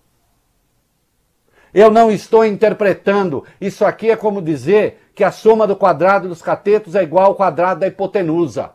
[1.71, 3.45] Eu não estou interpretando.
[3.61, 7.35] Isso aqui é como dizer que a soma do quadrado dos catetos é igual ao
[7.35, 8.71] quadrado da hipotenusa.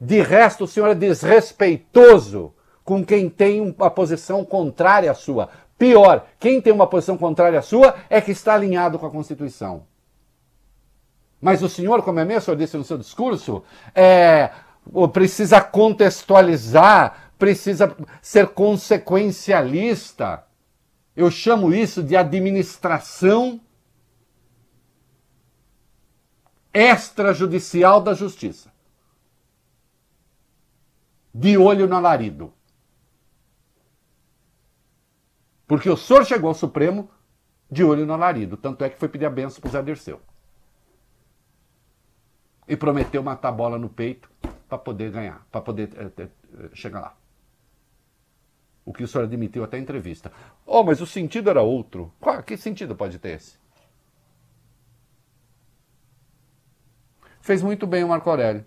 [0.00, 2.54] De resto, o senhor é desrespeitoso
[2.88, 5.50] com quem tem uma posição contrária à sua.
[5.76, 9.86] Pior, quem tem uma posição contrária à sua é que está alinhado com a Constituição.
[11.38, 13.62] Mas o senhor, como é mesmo, o senhor disse no seu discurso,
[13.94, 14.52] é,
[15.12, 20.42] precisa contextualizar, precisa ser consequencialista.
[21.14, 23.60] Eu chamo isso de administração
[26.72, 28.72] extrajudicial da justiça.
[31.34, 32.54] De olho no alarido.
[35.68, 37.10] Porque o senhor chegou ao Supremo
[37.70, 38.56] de olho no alarido.
[38.56, 40.20] Tanto é que foi pedir a benção para o Zé Dirceu.
[42.66, 44.30] E prometeu matar a bola no peito
[44.66, 46.28] para poder ganhar, para poder é, é,
[46.72, 47.16] chegar lá.
[48.84, 50.32] O que o senhor admitiu até em entrevista.
[50.64, 52.12] Oh, mas o sentido era outro.
[52.18, 53.58] Qual, que sentido pode ter esse?
[57.42, 58.64] Fez muito bem o Marco Aurélio.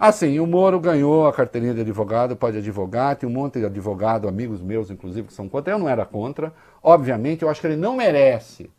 [0.00, 4.26] Assim, o Moro ganhou a carteirinha de advogado, pode advogar, tem um monte de advogado,
[4.26, 5.74] amigos meus, inclusive, que são contra.
[5.74, 6.54] Eu não era contra.
[6.82, 8.70] Obviamente, eu acho que ele não merece.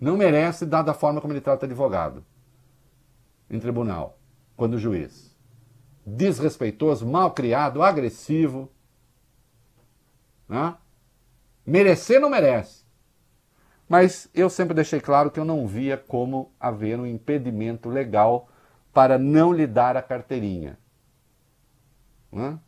[0.00, 2.24] Não merece, dada a forma como ele trata advogado
[3.50, 4.18] em tribunal,
[4.56, 5.34] quando juiz
[6.06, 8.70] desrespeitoso, mal criado, agressivo.
[10.48, 10.76] Né?
[11.64, 12.84] Merecer não merece.
[13.88, 18.48] Mas eu sempre deixei claro que eu não via como haver um impedimento legal
[18.94, 20.78] para não lhe dar a carteirinha.
[22.30, 22.58] Né?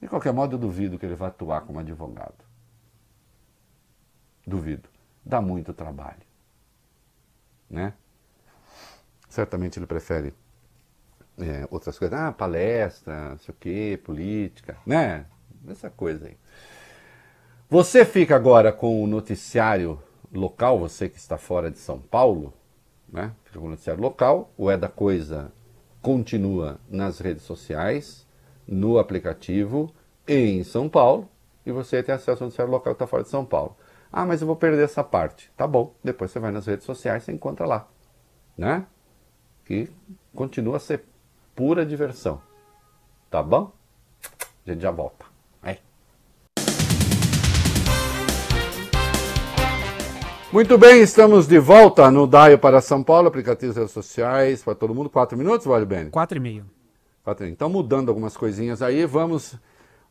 [0.00, 2.42] De qualquer modo, eu duvido que ele vá atuar como advogado.
[4.46, 4.88] Duvido.
[5.24, 6.22] Dá muito trabalho.
[7.68, 7.92] Né?
[9.28, 10.34] Certamente ele prefere
[11.38, 15.26] é, outras coisas, ah, palestra, não sei o quê, política, né?
[15.68, 16.36] Essa coisa aí.
[17.68, 20.02] Você fica agora com o noticiário
[20.32, 22.52] local, você que está fora de São Paulo,
[23.12, 23.32] né?
[23.44, 25.52] Fica com o noticiário local, o É da Coisa
[26.00, 28.26] continua nas redes sociais,
[28.66, 29.92] no aplicativo
[30.26, 31.28] em São Paulo,
[31.66, 33.76] e você tem acesso ao noticiário local que está fora de São Paulo.
[34.12, 35.52] Ah, mas eu vou perder essa parte.
[35.56, 37.88] Tá bom, depois você vai nas redes sociais e encontra lá,
[38.56, 38.86] né?
[39.64, 39.88] Que
[40.34, 41.04] continua a ser
[41.54, 42.40] pura diversão.
[43.30, 43.72] Tá bom?
[44.66, 45.29] A gente já volta.
[50.52, 54.92] Muito bem, estamos de volta no Daio para São Paulo, aplicativos redes sociais para todo
[54.92, 55.08] mundo.
[55.08, 56.10] Quatro minutos, vale bem?
[56.10, 56.66] Quatro e meio.
[57.22, 59.54] Quatro, então, mudando algumas coisinhas aí, vamos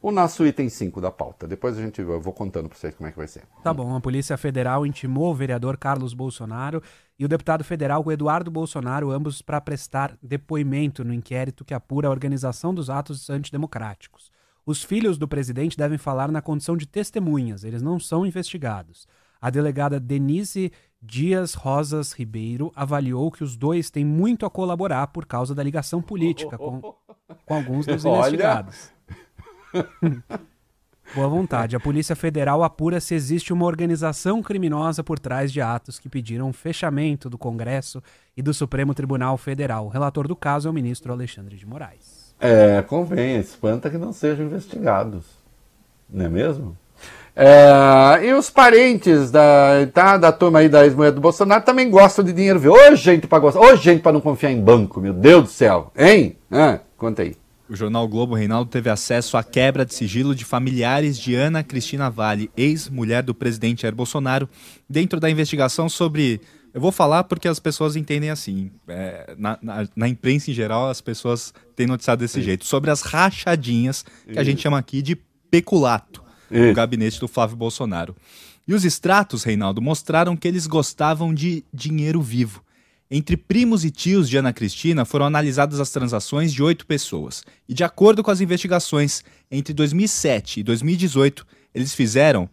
[0.01, 1.45] o nosso item 5 da pauta.
[1.45, 3.43] Depois a gente eu vou contando para vocês como é que vai ser.
[3.61, 6.81] Tá bom, a Polícia Federal intimou o vereador Carlos Bolsonaro
[7.19, 12.11] e o deputado federal Eduardo Bolsonaro, ambos para prestar depoimento no inquérito que apura a
[12.11, 14.31] organização dos atos antidemocráticos.
[14.65, 19.05] Os filhos do presidente devem falar na condição de testemunhas, eles não são investigados.
[19.41, 20.71] A delegada Denise
[21.01, 26.01] Dias Rosas Ribeiro avaliou que os dois têm muito a colaborar por causa da ligação
[26.01, 26.81] política com,
[27.45, 28.91] com alguns dos investigados.
[31.15, 31.75] Boa vontade.
[31.75, 36.49] A Polícia Federal apura se existe uma organização criminosa por trás de atos que pediram
[36.49, 38.03] o fechamento do Congresso
[38.37, 39.87] e do Supremo Tribunal Federal.
[39.87, 42.35] O relator do caso é o ministro Alexandre de Moraes.
[42.39, 45.25] É, convém, espanta que não sejam investigados.
[46.07, 46.77] Não é mesmo?
[47.41, 52.23] É, e os parentes da, tá, da turma aí da ex-mulher do Bolsonaro também gostam
[52.25, 52.73] de dinheiro vivo.
[52.75, 53.61] Ô, gente pra gostar.
[53.61, 55.89] Ô, gente pra não confiar em banco, meu Deus do céu.
[55.97, 56.35] Hein?
[56.51, 57.35] Ah, conta aí.
[57.69, 62.09] O jornal Globo Reinaldo teve acesso à quebra de sigilo de familiares de Ana Cristina
[62.09, 64.49] Vale, ex-mulher do presidente Jair Bolsonaro,
[64.89, 66.41] dentro da investigação sobre.
[66.73, 68.69] Eu vou falar porque as pessoas entendem assim.
[68.87, 72.65] é, na, na- na imprensa em geral, as pessoas têm noticiado desse jeito.
[72.65, 75.15] Sobre as rachadinhas, que a gente chama aqui de
[75.49, 76.73] peculato, no Isso.
[76.73, 78.15] gabinete do Flávio Bolsonaro.
[78.67, 82.63] E os extratos, Reinaldo, mostraram que eles gostavam de dinheiro vivo.
[83.11, 87.43] Entre primos e tios de Ana Cristina foram analisadas as transações de oito pessoas.
[87.67, 91.43] E de acordo com as investigações, entre 2007 e 2018,
[91.73, 92.47] eles fizeram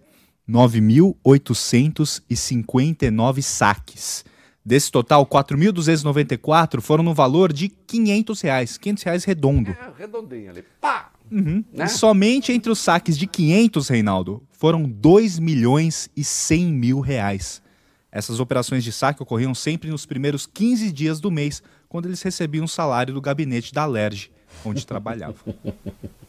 [0.49, 4.24] 9.859 saques.
[4.64, 9.70] Desse total, 4.294 foram no valor de 500 reais, 500 reais redondo.
[9.70, 10.64] É, redondinho ali.
[10.80, 11.11] Pá!
[11.31, 11.64] Uhum.
[11.72, 11.85] Né?
[11.85, 17.62] E somente entre os saques de 500, Reinaldo, foram 2 milhões e 100 mil reais.
[18.11, 22.64] Essas operações de saque ocorriam sempre nos primeiros 15 dias do mês, quando eles recebiam
[22.64, 24.31] o salário do gabinete da Alerj,
[24.64, 25.55] onde trabalhavam.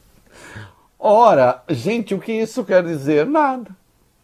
[1.00, 3.26] Ora, gente, o que isso quer dizer?
[3.26, 3.70] Nada.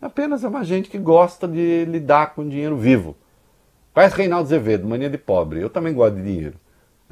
[0.01, 3.15] Apenas é uma gente que gosta de lidar com dinheiro vivo.
[3.93, 5.61] Parece Reinaldo Azevedo, mania de pobre.
[5.61, 6.55] Eu também gosto de dinheiro.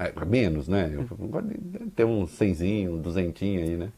[0.03, 0.89] É, menos, né?
[0.93, 3.89] Eu gosto de ter um cenzinho, um duzentinho aí, né?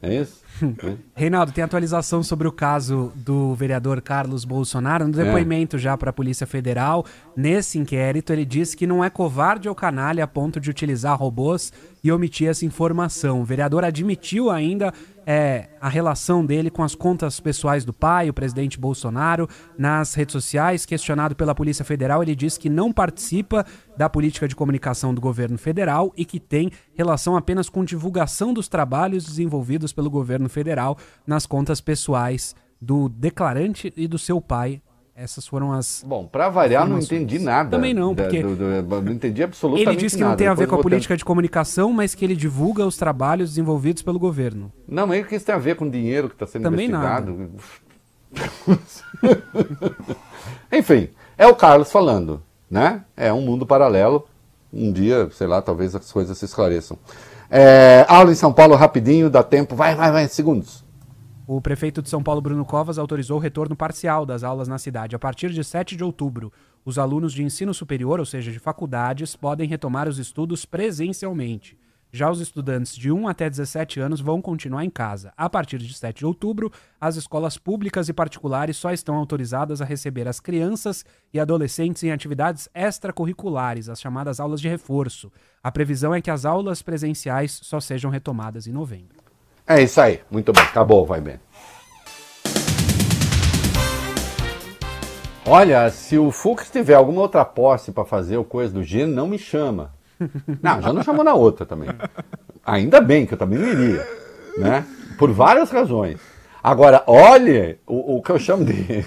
[0.00, 0.44] É isso?
[0.62, 0.96] É.
[1.14, 5.06] Reinaldo, tem atualização sobre o caso do vereador Carlos Bolsonaro.
[5.06, 5.24] No É.
[5.24, 7.04] depoimento já para a Polícia Federal,
[7.36, 11.72] nesse inquérito, ele disse que não é covarde ou canalha a ponto de utilizar robôs
[12.02, 13.40] e omitir essa informação.
[13.40, 14.94] O vereador admitiu ainda
[15.26, 20.32] é, a relação dele com as contas pessoais do pai, o presidente Bolsonaro, nas redes
[20.32, 20.86] sociais.
[20.86, 23.66] Questionado pela Polícia Federal, ele disse que não participa
[23.96, 28.68] da política de comunicação do governo federal e que tem relação apenas com divulgação dos
[28.68, 30.96] trabalhos desenvolvidos pelo governo federal
[31.26, 34.80] nas contas pessoais do declarante e do seu pai.
[35.18, 36.04] Essas foram as.
[36.06, 37.70] Bom, pra variar, não entendi nada.
[37.70, 40.32] Também não, da- porque do- do- não entendi absolutamente Ele disse que nada.
[40.32, 42.98] não tem a ver Depois com a política de comunicação, mas que ele divulga os
[42.98, 44.70] trabalhos desenvolvidos pelo governo.
[44.86, 47.48] Não, mas o que isso tem a ver com dinheiro que está sendo Também investigado?
[50.70, 51.08] Enfim,
[51.38, 53.02] é o Carlos falando, né?
[53.16, 54.26] É um mundo paralelo.
[54.72, 56.98] Um dia, sei lá, talvez as coisas se esclareçam.
[57.50, 59.74] É, aula em São Paulo rapidinho, dá tempo.
[59.74, 60.84] Vai, vai, vai, segundos.
[61.48, 65.14] O prefeito de São Paulo, Bruno Covas, autorizou o retorno parcial das aulas na cidade.
[65.14, 66.52] A partir de 7 de outubro,
[66.84, 71.78] os alunos de ensino superior, ou seja, de faculdades, podem retomar os estudos presencialmente.
[72.10, 75.32] Já os estudantes de 1 até 17 anos vão continuar em casa.
[75.36, 79.84] A partir de 7 de outubro, as escolas públicas e particulares só estão autorizadas a
[79.84, 85.30] receber as crianças e adolescentes em atividades extracurriculares, as chamadas aulas de reforço.
[85.62, 89.15] A previsão é que as aulas presenciais só sejam retomadas em novembro.
[89.68, 91.40] É isso aí, muito bem, acabou, vai bem.
[95.44, 99.26] Olha, se o Fux tiver alguma outra posse para fazer ou coisa do gênero, não
[99.26, 99.92] me chama.
[100.62, 101.88] Não, já não chamou na outra também.
[102.64, 104.06] Ainda bem que eu também não iria,
[104.56, 104.84] né?
[105.18, 106.20] Por várias razões.
[106.62, 109.04] Agora, olha o, o que eu chamo de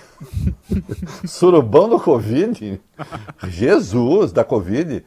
[1.26, 2.82] surubão do Covid.
[3.47, 5.05] Jesus, da Covid.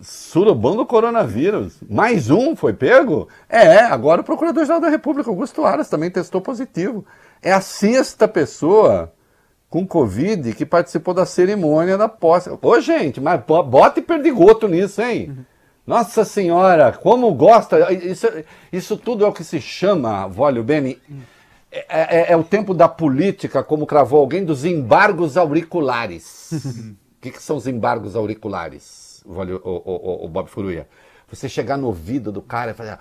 [0.00, 1.74] Surubão do coronavírus.
[1.88, 3.28] Mais um foi pego?
[3.48, 7.04] É, agora o Procurador-Geral da República, Augusto Aras, também testou positivo.
[7.42, 9.12] É a sexta pessoa
[9.68, 12.50] com Covid que participou da cerimônia da posse.
[12.60, 15.36] Ô, gente, mas bo- bota e perdigoto nisso, hein?
[15.86, 17.92] Nossa Senhora, como gosta.
[17.92, 18.26] Isso,
[18.72, 20.98] isso tudo é o que se chama, Vólio Beni,
[21.72, 26.50] é, é- é o tempo da política, como cravou alguém, dos embargos auriculares.
[27.12, 30.88] O que, que são os embargos auriculares, O, o, o- Bob Furuia?
[31.28, 32.98] Você chegar no ouvido do cara e fazer.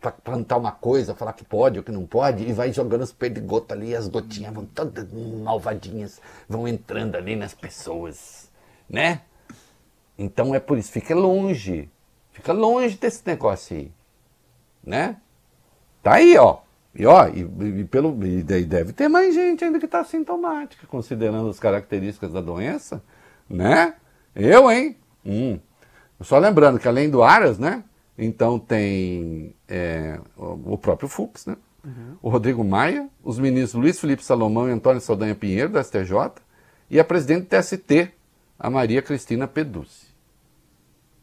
[0.00, 3.12] Pra plantar uma coisa, falar que pode ou que não pode, e vai jogando os
[3.12, 8.50] perdigotos ali, as gotinhas vão todas malvadinhas, vão entrando ali nas pessoas,
[8.88, 9.22] né?
[10.18, 11.90] Então é por isso, fica longe,
[12.32, 13.92] fica longe desse negócio aí,
[14.84, 15.16] né?
[16.02, 16.58] Tá aí, ó.
[16.94, 17.40] E ó, e,
[17.80, 22.40] e pelo, e deve ter mais gente ainda que tá sintomática, considerando as características da
[22.40, 23.02] doença,
[23.48, 23.94] né?
[24.34, 24.96] Eu, hein?
[25.24, 25.58] Hum.
[26.20, 27.84] Só lembrando que além do Aras, né?
[28.18, 31.56] Então tem é, o próprio Fux, né?
[31.84, 32.16] Uhum.
[32.20, 36.12] O Rodrigo Maia, os ministros Luiz Felipe Salomão e Antônio Saldanha Pinheiro, da STJ,
[36.90, 38.12] e a presidente do TST,
[38.58, 40.06] a Maria Cristina Peducci.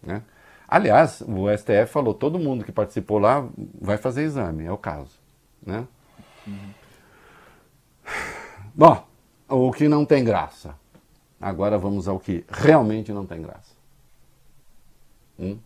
[0.01, 0.21] Né?
[0.67, 3.47] Aliás, o STF falou, todo mundo que participou lá
[3.79, 5.19] vai fazer exame, é o caso.
[5.65, 5.85] Né?
[6.47, 6.69] Uhum.
[8.73, 9.05] Bom,
[9.49, 10.75] o que não tem graça.
[11.43, 13.75] Agora vamos ao que realmente não tem graça.
[15.37, 15.57] Hum?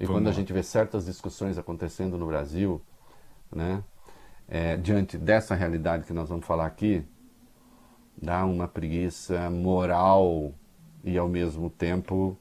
[0.00, 2.80] E vamos quando a gente vê certas discussões acontecendo no Brasil,
[3.54, 3.84] né,
[4.48, 7.04] é, diante dessa realidade que nós vamos falar aqui,
[8.20, 10.54] dá uma preguiça moral
[11.04, 12.34] e ao mesmo tempo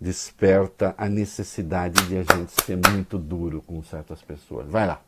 [0.00, 4.68] desperta a necessidade de a gente ser muito duro com certas pessoas.
[4.68, 5.00] Vai lá.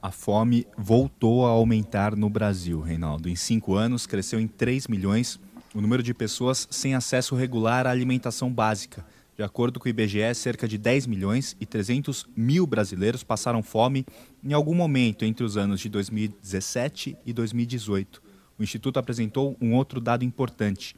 [0.00, 3.28] A fome voltou a aumentar no Brasil, Reinaldo.
[3.28, 5.40] Em cinco anos, cresceu em 3 milhões
[5.76, 9.04] o número de pessoas sem acesso regular à alimentação básica.
[9.36, 14.06] De acordo com o IBGE, cerca de 10 milhões e 300 mil brasileiros passaram fome
[14.42, 18.22] em algum momento entre os anos de 2017 e 2018.
[18.58, 20.96] O Instituto apresentou um outro dado importante.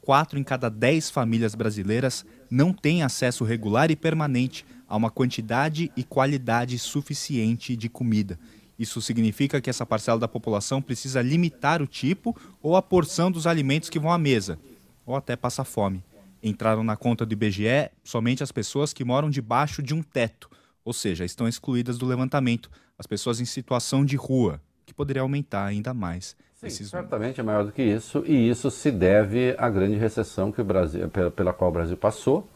[0.00, 5.92] Quatro em cada dez famílias brasileiras não têm acesso regular e permanente a uma quantidade
[5.96, 8.36] e qualidade suficiente de comida.
[8.78, 13.46] Isso significa que essa parcela da população precisa limitar o tipo ou a porção dos
[13.46, 14.58] alimentos que vão à mesa,
[15.04, 16.02] ou até passar fome.
[16.42, 20.50] Entraram na conta do IBGE somente as pessoas que moram debaixo de um teto,
[20.84, 25.64] ou seja, estão excluídas do levantamento, as pessoas em situação de rua, que poderia aumentar
[25.64, 26.36] ainda mais.
[26.54, 26.88] Sim, esses...
[26.88, 30.64] certamente é maior do que isso, e isso se deve à grande recessão que o
[30.64, 32.48] Brasil, pela, pela qual o Brasil passou,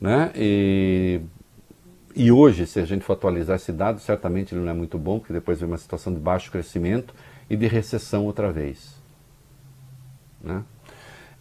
[0.00, 0.32] né?
[0.34, 1.20] E
[2.14, 5.18] e hoje, se a gente for atualizar esse dado, certamente ele não é muito bom,
[5.18, 7.14] porque depois vem uma situação de baixo crescimento
[7.48, 8.94] e de recessão outra vez.
[10.42, 10.62] Né?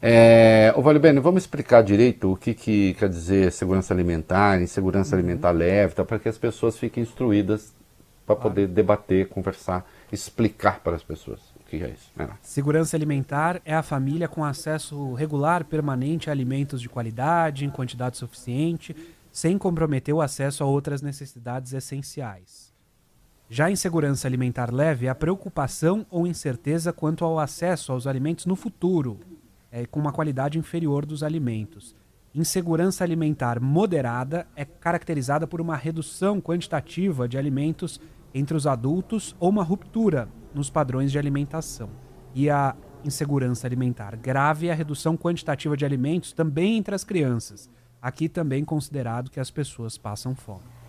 [0.02, 5.20] É, ô Bene, vamos explicar direito o que, que quer dizer segurança alimentar, insegurança uhum.
[5.20, 7.74] alimentar leve, tá, para que as pessoas fiquem instruídas
[8.26, 8.50] para claro.
[8.50, 12.12] poder debater, conversar, explicar para as pessoas o que é isso.
[12.42, 18.18] Segurança alimentar é a família com acesso regular, permanente a alimentos de qualidade, em quantidade
[18.18, 18.96] suficiente,
[19.40, 22.74] sem comprometer o acesso a outras necessidades essenciais.
[23.50, 28.54] Já em segurança alimentar leve, a preocupação ou incerteza quanto ao acesso aos alimentos no
[28.54, 29.18] futuro,
[29.72, 31.96] é, com uma qualidade inferior dos alimentos.
[32.36, 37.98] Insegurança alimentar moderada é caracterizada por uma redução quantitativa de alimentos
[38.34, 41.90] entre os adultos ou uma ruptura nos padrões de alimentação.
[42.36, 42.76] E a
[43.06, 47.70] insegurança alimentar grave é a redução quantitativa de alimentos também entre as crianças,
[48.02, 50.80] Aqui também considerado que as pessoas passam fome.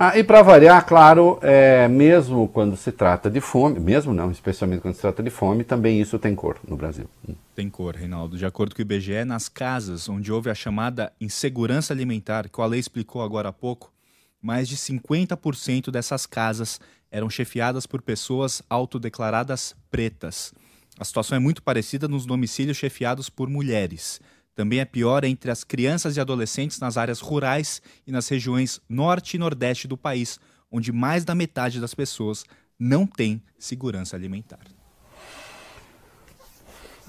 [0.00, 4.80] Ah, e para variar, claro, é, mesmo quando se trata de fome, mesmo não, especialmente
[4.80, 7.06] quando se trata de fome, também isso tem cor no Brasil.
[7.28, 7.34] Hum.
[7.52, 8.38] Tem cor, Reinaldo.
[8.38, 12.62] De acordo com o IBGE, nas casas onde houve a chamada insegurança alimentar, que o
[12.62, 13.92] Ale explicou agora há pouco,
[14.40, 20.54] mais de 50% dessas casas eram chefiadas por pessoas autodeclaradas pretas.
[20.96, 24.20] A situação é muito parecida nos domicílios chefiados por mulheres.
[24.58, 29.36] Também é pior entre as crianças e adolescentes nas áreas rurais e nas regiões norte
[29.36, 32.44] e nordeste do país, onde mais da metade das pessoas
[32.76, 34.66] não tem segurança alimentar.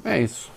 [0.06, 0.52] É isso.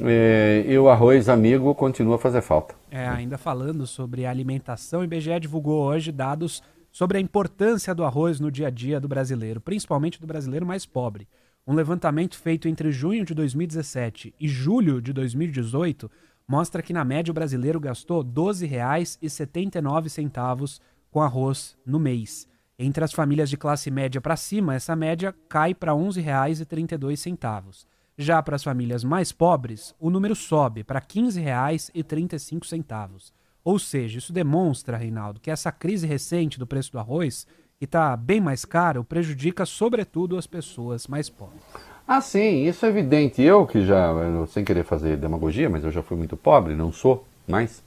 [0.00, 2.74] É, e o arroz amigo continua a fazer falta.
[2.90, 8.40] É, ainda falando sobre alimentação, o IBGE divulgou hoje dados sobre a importância do arroz
[8.40, 11.28] no dia a dia do brasileiro, principalmente do brasileiro mais pobre.
[11.70, 16.10] Um levantamento feito entre junho de 2017 e julho de 2018
[16.48, 20.80] mostra que na média o brasileiro gastou R$ 12,79
[21.12, 22.48] com arroz no mês.
[22.76, 27.86] Entre as famílias de classe média para cima, essa média cai para R$ 11,32.
[28.18, 33.32] Já para as famílias mais pobres, o número sobe para R$ 15,35.
[33.62, 37.46] Ou seja, isso demonstra, Reinaldo, que essa crise recente do preço do arroz
[37.80, 41.62] que está bem mais caro, prejudica sobretudo as pessoas mais pobres.
[42.06, 43.40] Ah, sim, isso é evidente.
[43.40, 44.12] Eu que já,
[44.48, 47.82] sem querer fazer demagogia, mas eu já fui muito pobre, não sou mais.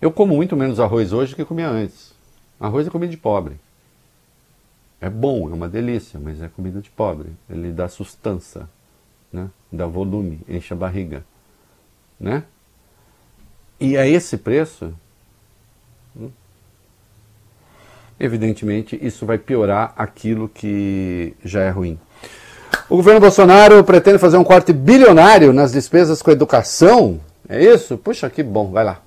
[0.00, 2.14] Eu como muito menos arroz hoje do que comia antes.
[2.58, 3.60] Arroz é comida de pobre.
[4.98, 7.28] É bom, é uma delícia, mas é comida de pobre.
[7.50, 8.66] Ele dá sustância,
[9.30, 9.50] né?
[9.70, 11.22] dá volume, enche a barriga.
[12.18, 12.44] Né?
[13.78, 14.94] E a esse preço,
[18.20, 21.98] evidentemente isso vai piorar aquilo que já é ruim.
[22.88, 27.18] O governo Bolsonaro pretende fazer um corte bilionário nas despesas com educação.
[27.48, 27.96] É isso?
[27.96, 29.02] Puxa, que bom, vai lá.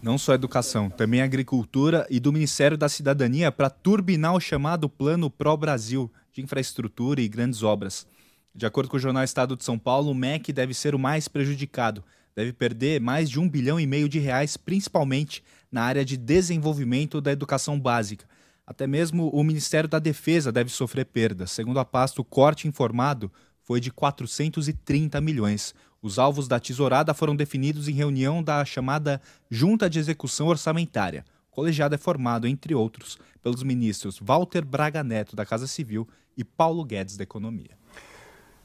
[0.00, 5.28] Não só educação, também agricultura e do Ministério da Cidadania para turbinar o chamado Plano
[5.28, 8.06] Pro Brasil de infraestrutura e grandes obras.
[8.54, 11.26] De acordo com o jornal Estado de São Paulo, o MEC deve ser o mais
[11.26, 12.04] prejudicado.
[12.36, 17.20] Deve perder mais de um bilhão e meio de reais, principalmente na área de desenvolvimento
[17.20, 18.24] da educação básica
[18.68, 21.52] Até mesmo o Ministério da Defesa deve sofrer perdas.
[21.52, 25.74] Segundo a pasta, o corte informado foi de 430 milhões.
[26.02, 31.24] Os alvos da tesourada foram definidos em reunião da chamada Junta de Execução Orçamentária.
[31.50, 36.06] O colegiado é formado, entre outros, pelos ministros Walter Braga Neto, da Casa Civil,
[36.36, 37.70] e Paulo Guedes, da Economia.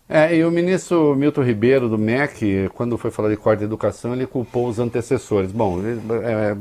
[0.10, 4.14] É, e o ministro Milton Ribeiro, do MEC, quando foi falar de corte de educação,
[4.14, 5.54] ele culpou os antecessores.
[5.54, 6.58] Bom, é,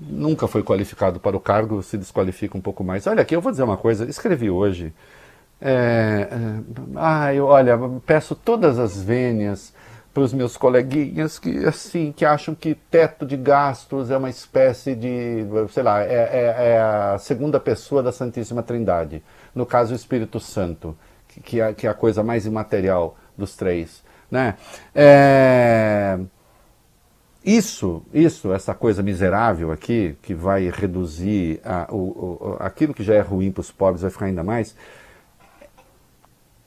[0.00, 3.06] nunca foi qualificado para o cargo, se desqualifica um pouco mais.
[3.06, 4.92] Olha aqui, eu vou dizer uma coisa, escrevi hoje.
[5.60, 6.60] É, é,
[6.96, 9.72] ai, olha, peço todas as vênias
[10.12, 14.94] para os meus coleguinhas que assim que acham que teto de gastos é uma espécie
[14.94, 19.22] de, sei lá, é, é, é a segunda pessoa da Santíssima Trindade.
[19.54, 20.96] No caso, o Espírito Santo,
[21.28, 24.02] que, que, é, que é a coisa mais imaterial dos três.
[24.30, 24.54] Né?
[24.94, 26.18] É,
[27.44, 33.14] isso, isso, essa coisa miserável aqui, que vai reduzir a, o, o, aquilo que já
[33.14, 34.76] é ruim para os pobres, vai ficar ainda mais.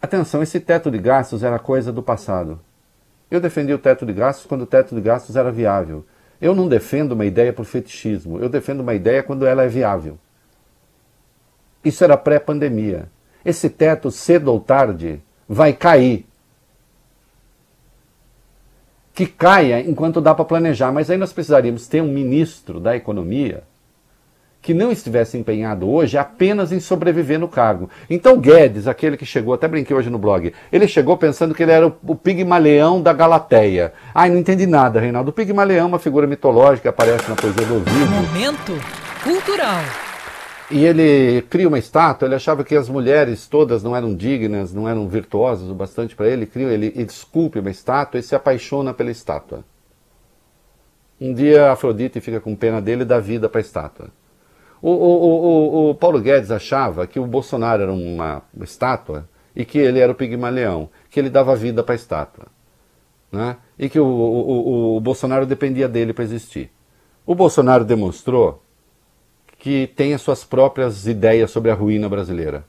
[0.01, 2.59] Atenção, esse teto de gastos era coisa do passado.
[3.31, 6.05] Eu defendi o teto de gastos quando o teto de gastos era viável.
[6.41, 10.17] Eu não defendo uma ideia por fetichismo, eu defendo uma ideia quando ela é viável.
[11.83, 13.09] Isso era pré-pandemia.
[13.43, 16.25] Esse teto, cedo ou tarde, vai cair
[19.15, 20.91] que caia enquanto dá para planejar.
[20.91, 23.63] Mas aí nós precisaríamos ter um ministro da Economia
[24.61, 27.87] que não estivesse empenhado hoje apenas em sobreviver no cargo.
[28.09, 31.71] Então Guedes, aquele que chegou, até brinquei hoje no blog, ele chegou pensando que ele
[31.71, 33.93] era o, Pigmaleão da Galateia.
[34.13, 35.29] Ai, não entendi nada, Reinaldo.
[35.29, 38.07] O Pigmaleão é uma figura mitológica aparece na poesia do Ovidio.
[38.07, 38.73] Momento
[39.23, 39.83] cultural.
[40.71, 44.89] E ele cria uma estátua, ele achava que as mulheres todas não eram dignas, não
[44.89, 48.93] eram virtuosas o bastante para ele, cria, ele, ele esculpe uma estátua e se apaixona
[48.93, 49.63] pela estátua.
[51.21, 54.09] Um dia Afrodite fica com pena dele e dá vida para a estátua.
[54.81, 59.77] O, o, o, o, Paulo Guedes achava que o Bolsonaro era uma estátua e que
[59.77, 62.47] ele era o Pigmaleão, que ele dava vida para a estátua.
[63.31, 63.55] Né?
[63.77, 66.71] E que o, o, o Bolsonaro dependia dele para existir.
[67.25, 68.64] O Bolsonaro demonstrou
[69.65, 72.63] que tem as suas próprias ideias sobre a ruína brasileira,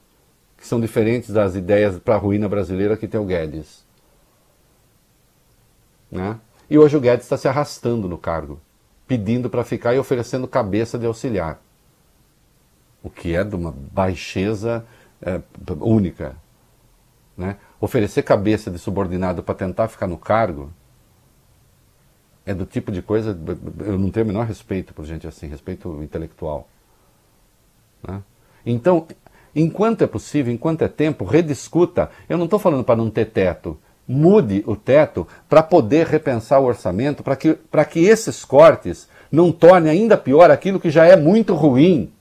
[0.56, 3.84] que são diferentes das ideias para a ruína brasileira que tem o Guedes.
[6.10, 6.40] Né?
[6.70, 8.58] E hoje o Guedes está se arrastando no cargo,
[9.06, 11.60] pedindo para ficar e oferecendo cabeça de auxiliar,
[13.02, 14.82] o que é de uma baixeza
[15.20, 15.42] é,
[15.78, 16.34] única.
[17.36, 17.58] Né?
[17.78, 20.72] Oferecer cabeça de subordinado para tentar ficar no cargo
[22.46, 23.38] é do tipo de coisa.
[23.80, 26.66] Eu não tenho o menor respeito por gente assim, respeito intelectual.
[28.06, 28.22] Né?
[28.64, 29.06] Então,
[29.54, 32.10] enquanto é possível, enquanto é tempo, rediscuta.
[32.28, 33.78] Eu não estou falando para não ter teto.
[34.06, 37.58] Mude o teto para poder repensar o orçamento, para que,
[37.90, 42.12] que esses cortes não tornem ainda pior aquilo que já é muito ruim.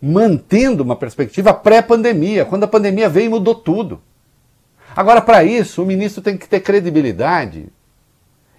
[0.00, 2.44] Mantendo uma perspectiva pré-pandemia.
[2.44, 4.00] Quando a pandemia veio, mudou tudo.
[4.94, 7.68] Agora, para isso, o ministro tem que ter credibilidade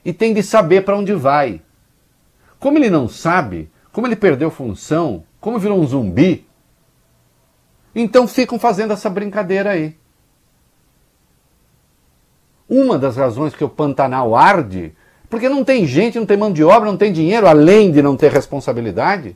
[0.03, 1.61] e tem de saber para onde vai.
[2.59, 6.47] Como ele não sabe, como ele perdeu função, como virou um zumbi,
[7.95, 9.97] então ficam fazendo essa brincadeira aí.
[12.69, 14.93] Uma das razões que o Pantanal arde,
[15.29, 18.17] porque não tem gente, não tem mão de obra, não tem dinheiro, além de não
[18.17, 19.35] ter responsabilidade,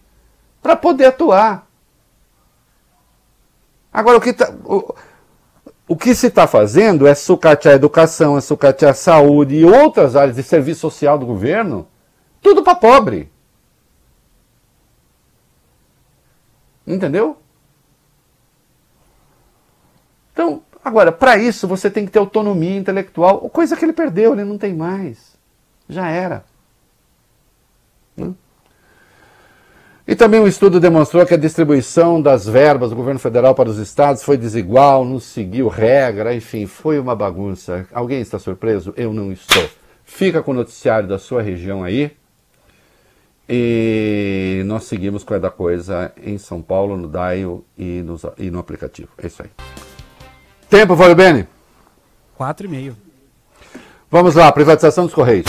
[0.62, 1.68] para poder atuar.
[3.91, 4.93] Agora, o que, tá, o,
[5.88, 10.16] o que se está fazendo é sucatear a educação, é sucatear a saúde e outras
[10.16, 11.88] áreas de serviço social do governo,
[12.41, 13.30] tudo para pobre.
[16.91, 17.37] Entendeu?
[20.33, 24.43] Então, agora, para isso você tem que ter autonomia intelectual, coisa que ele perdeu, ele
[24.43, 25.37] não tem mais.
[25.87, 26.43] Já era.
[28.15, 28.33] Né?
[30.05, 33.77] E também um estudo demonstrou que a distribuição das verbas do governo federal para os
[33.77, 37.87] estados foi desigual, não seguiu regra, enfim, foi uma bagunça.
[37.93, 38.93] Alguém está surpreso?
[38.97, 39.69] Eu não estou.
[40.03, 42.11] Fica com o noticiário da sua região aí.
[43.54, 48.49] E nós seguimos com a da coisa em São Paulo, no Dial e no, e
[48.49, 49.10] no aplicativo.
[49.18, 49.49] É isso aí.
[50.70, 51.45] Tempo, Fábio Bene?
[52.38, 52.95] Quatro e meio.
[54.10, 55.47] Vamos lá, privatização dos Correios.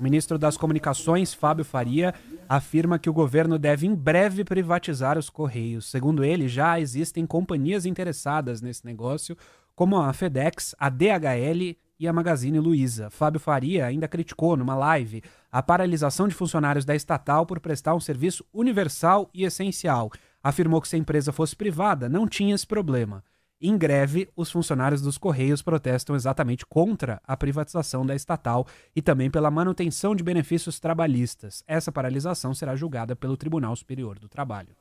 [0.00, 2.14] O ministro das Comunicações, Fábio Faria,
[2.48, 5.90] afirma que o governo deve em breve privatizar os Correios.
[5.90, 9.36] Segundo ele, já existem companhias interessadas nesse negócio,
[9.74, 13.10] como a FedEx, a DHL e a Magazine Luiza.
[13.10, 18.00] Fábio Faria ainda criticou numa live a paralisação de funcionários da estatal por prestar um
[18.00, 20.10] serviço universal e essencial.
[20.42, 23.24] Afirmou que se a empresa fosse privada, não tinha esse problema.
[23.60, 29.30] Em greve, os funcionários dos Correios protestam exatamente contra a privatização da estatal e também
[29.30, 31.64] pela manutenção de benefícios trabalhistas.
[31.66, 34.76] Essa paralisação será julgada pelo Tribunal Superior do Trabalho.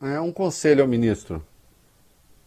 [0.00, 1.44] É um conselho ao ministro.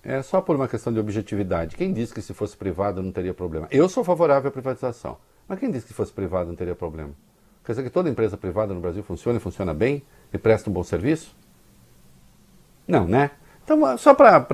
[0.03, 1.75] É só por uma questão de objetividade.
[1.75, 3.67] Quem disse que se fosse privado não teria problema?
[3.71, 5.17] Eu sou favorável à privatização.
[5.47, 7.11] Mas quem disse que se fosse privado não teria problema?
[7.65, 10.73] Quer dizer que toda empresa privada no Brasil funciona e funciona bem e presta um
[10.73, 11.35] bom serviço?
[12.87, 13.31] Não, né?
[13.63, 14.45] Então, só para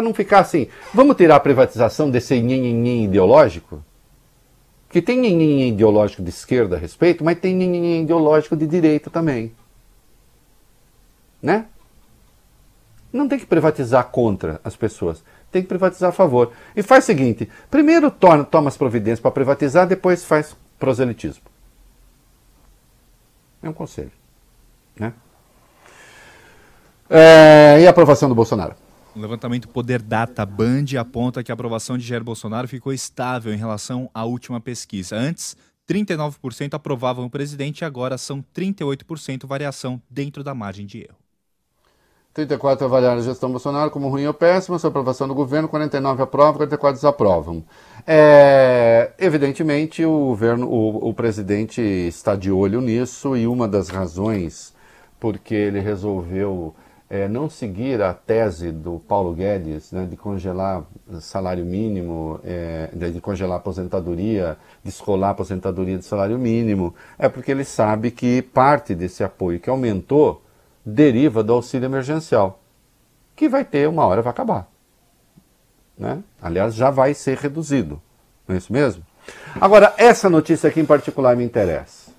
[0.00, 3.82] não ficar assim, vamos tirar a privatização desse nhenhenhen ideológico?
[4.88, 9.52] Que tem nhenhenhen ideológico de esquerda a respeito, mas tem nhenhenhen ideológico de direita também.
[11.42, 11.66] Né?
[13.12, 16.52] Não tem que privatizar contra as pessoas, tem que privatizar a favor.
[16.74, 21.44] E faz o seguinte: primeiro toma, toma as providências para privatizar, depois faz proselitismo.
[23.62, 24.10] É um conselho.
[24.96, 25.12] Né?
[27.08, 28.74] É, e a aprovação do Bolsonaro?
[29.14, 33.58] O levantamento Poder Data Band aponta que a aprovação de Jair Bolsonaro ficou estável em
[33.58, 35.14] relação à última pesquisa.
[35.14, 35.54] Antes,
[35.86, 41.21] 39% aprovavam o presidente e agora são 38% variação dentro da margem de erro.
[42.34, 46.54] 34 avaliaram a gestão Bolsonaro como ruim ou péssima, sua aprovação do governo, 49 aprovam,
[46.54, 47.62] 44 desaprovam.
[48.06, 54.72] É, evidentemente, o, governo, o, o presidente está de olho nisso e uma das razões
[55.22, 56.74] porque ele resolveu
[57.08, 60.82] é, não seguir a tese do Paulo Guedes né, de congelar
[61.20, 68.10] salário mínimo, é, de congelar aposentadoria, descolar aposentadoria de salário mínimo, é porque ele sabe
[68.10, 70.42] que parte desse apoio que aumentou
[70.84, 72.60] deriva do auxílio emergencial,
[73.36, 74.68] que vai ter uma hora vai acabar.
[75.96, 76.22] Né?
[76.40, 78.00] Aliás, já vai ser reduzido.
[78.46, 79.04] Não é isso mesmo?
[79.60, 82.10] Agora, essa notícia aqui em particular me interessa.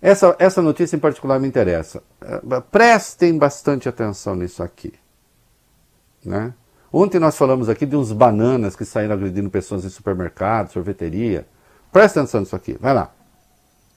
[0.00, 2.02] Essa, essa notícia em particular me interessa.
[2.20, 4.92] Eh, prestem bastante atenção nisso aqui.
[6.22, 6.52] Né?
[6.92, 11.46] Ontem nós falamos aqui de uns bananas que saíram agredindo pessoas em supermercado, sorveteria.
[11.90, 13.10] Presta atenção nisso aqui, vai lá.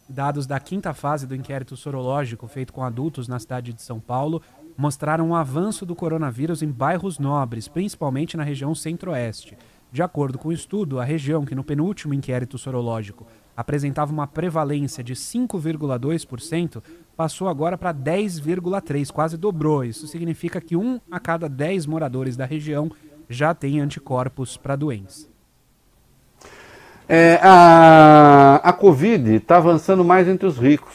[0.09, 4.41] Dados da quinta fase do inquérito sorológico feito com adultos na cidade de São Paulo
[4.77, 9.57] mostraram um avanço do coronavírus em bairros nobres, principalmente na região centro-oeste.
[9.91, 15.03] De acordo com o estudo, a região que no penúltimo inquérito sorológico apresentava uma prevalência
[15.03, 16.83] de 5,2%,
[17.15, 19.83] passou agora para 10,3%, quase dobrou.
[19.83, 22.91] Isso significa que um a cada 10 moradores da região
[23.27, 25.27] já tem anticorpos para a doença.
[27.09, 27.39] É,
[28.67, 30.93] a Covid está avançando mais entre os ricos.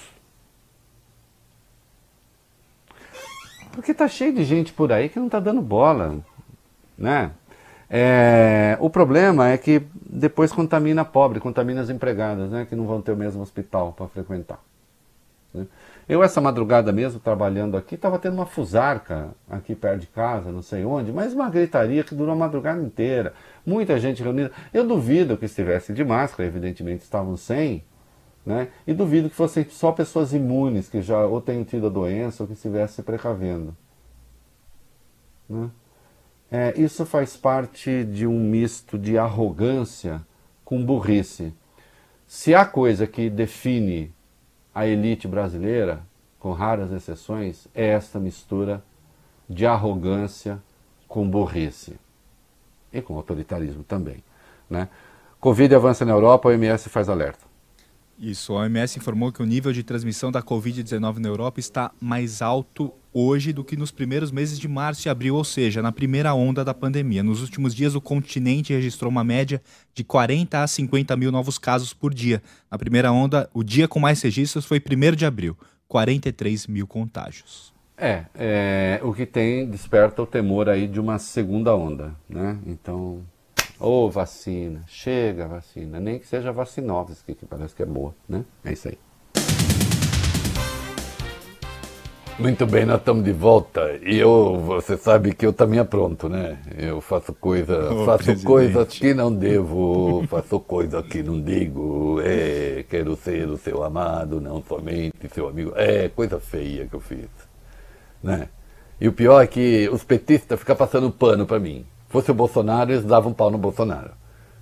[3.71, 6.19] Porque está cheio de gente por aí que não está dando bola,
[6.99, 7.31] né?
[7.89, 13.01] É, o problema é que depois contamina pobre, contamina as empregadas, né, que não vão
[13.01, 14.61] ter o mesmo hospital para frequentar.
[15.55, 15.67] Né?
[16.09, 20.63] Eu, essa madrugada mesmo, trabalhando aqui, estava tendo uma fusarca aqui perto de casa, não
[20.63, 23.33] sei onde, mas uma gritaria que durou a madrugada inteira.
[23.65, 24.51] Muita gente reunida.
[24.75, 27.85] Eu duvido que estivessem de máscara, evidentemente estavam sem,
[28.45, 28.69] né?
[28.87, 32.47] E duvido que fossem só pessoas imunes que já ou tenham tido a doença ou
[32.49, 33.77] que estivessem se precavendo.
[35.49, 35.71] Né?
[36.51, 40.21] É, isso faz parte de um misto de arrogância
[40.65, 41.55] com burrice.
[42.27, 44.13] Se há coisa que define
[44.75, 46.01] a elite brasileira,
[46.39, 48.83] com raras exceções, é esta mistura
[49.49, 50.61] de arrogância
[51.07, 51.97] com burrice
[52.93, 54.23] e com autoritarismo também.
[54.69, 54.89] Né?
[55.39, 57.52] Covid avança na Europa, a OMS faz alerta.
[58.23, 62.41] Isso, a OMS informou que o nível de transmissão da Covid-19 na Europa está mais
[62.41, 66.33] alto hoje do que nos primeiros meses de março e abril, ou seja, na primeira
[66.33, 67.25] onda da pandemia.
[67.25, 69.61] Nos últimos dias, o continente registrou uma média
[69.93, 72.41] de 40 a 50 mil novos casos por dia.
[72.71, 75.59] Na primeira onda, o dia com mais registros foi 1 de abril,
[75.89, 77.75] 43 mil contágios.
[77.99, 82.57] É, é, o que tem desperta o temor aí de uma segunda onda, né?
[82.67, 83.21] Então,
[83.85, 88.15] Ô, oh, vacina, chega vacina, nem que seja vacinóvis, que, que parece que é boa,
[88.29, 88.45] né?
[88.65, 88.97] É isso aí.
[92.39, 93.99] Muito bem, nós estamos de volta.
[94.05, 96.61] E eu, você sabe que eu também apronto, né?
[96.79, 98.47] Eu faço coisa, oh, faço presidente.
[98.47, 102.21] coisas que não devo, faço coisas que não digo.
[102.23, 105.73] É, quero ser o seu amado, não somente seu amigo.
[105.75, 107.29] É, coisa feia que eu fiz,
[108.23, 108.49] né?
[109.01, 112.93] E o pior é que os petistas ficam passando pano para mim fosse o Bolsonaro,
[112.93, 114.13] eles davam um pau no Bolsonaro.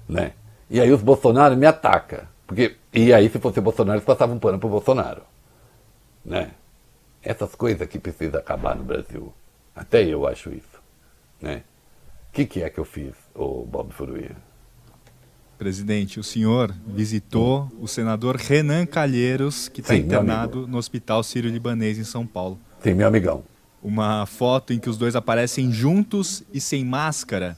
[0.08, 0.32] Né?
[0.70, 2.20] E aí os Bolsonaro me atacam.
[2.46, 5.22] Porque, e aí, se fosse o Bolsonaro, eles passavam um pano pro Bolsonaro.
[6.24, 6.50] Né?
[7.22, 9.32] Essas coisas que precisa acabar no Brasil.
[9.74, 10.80] Até eu acho isso.
[11.40, 11.62] Né?
[12.28, 14.36] O que, que é que eu fiz, o Bob Furuia?
[15.58, 22.04] Presidente, o senhor visitou o senador Renan Calheiros, que está internado no Hospital Sírio-Libanês em
[22.04, 22.58] São Paulo.
[22.82, 23.44] Sim, meu amigão.
[23.82, 27.56] Uma foto em que os dois aparecem juntos e sem máscara.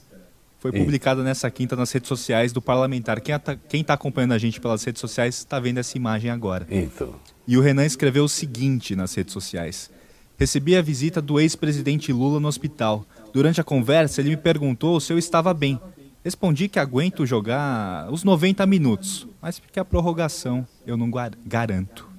[0.59, 3.19] Foi publicada nessa quinta nas redes sociais do parlamentar.
[3.19, 6.65] Quem está acompanhando a gente pelas redes sociais está vendo essa imagem agora.
[6.69, 7.15] Então.
[7.45, 9.91] E o Renan escreveu o seguinte nas redes sociais:
[10.37, 13.05] Recebi a visita do ex-presidente Lula no hospital.
[13.33, 15.77] Durante a conversa, ele me perguntou se eu estava bem.
[16.23, 21.11] Respondi que aguento jogar os 90 minutos, mas que a prorrogação eu não
[21.45, 22.09] garanto,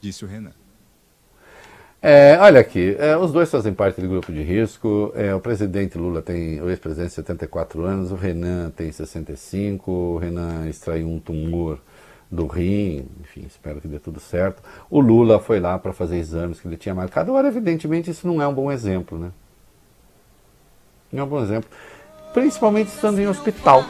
[0.00, 0.52] disse o Renan.
[2.02, 5.12] É, olha aqui, é, os dois fazem parte do grupo de risco.
[5.14, 10.66] É, o presidente Lula tem, o ex-presidente, 74 anos, o Renan tem 65, o Renan
[10.66, 11.78] extraiu um tumor
[12.30, 14.62] do rim, enfim, espero que dê tudo certo.
[14.88, 17.32] O Lula foi lá para fazer exames que ele tinha marcado.
[17.32, 19.30] Agora, evidentemente, isso não é um bom exemplo, né?
[21.12, 21.68] Não é um bom exemplo.
[22.32, 23.84] Principalmente estando em hospital.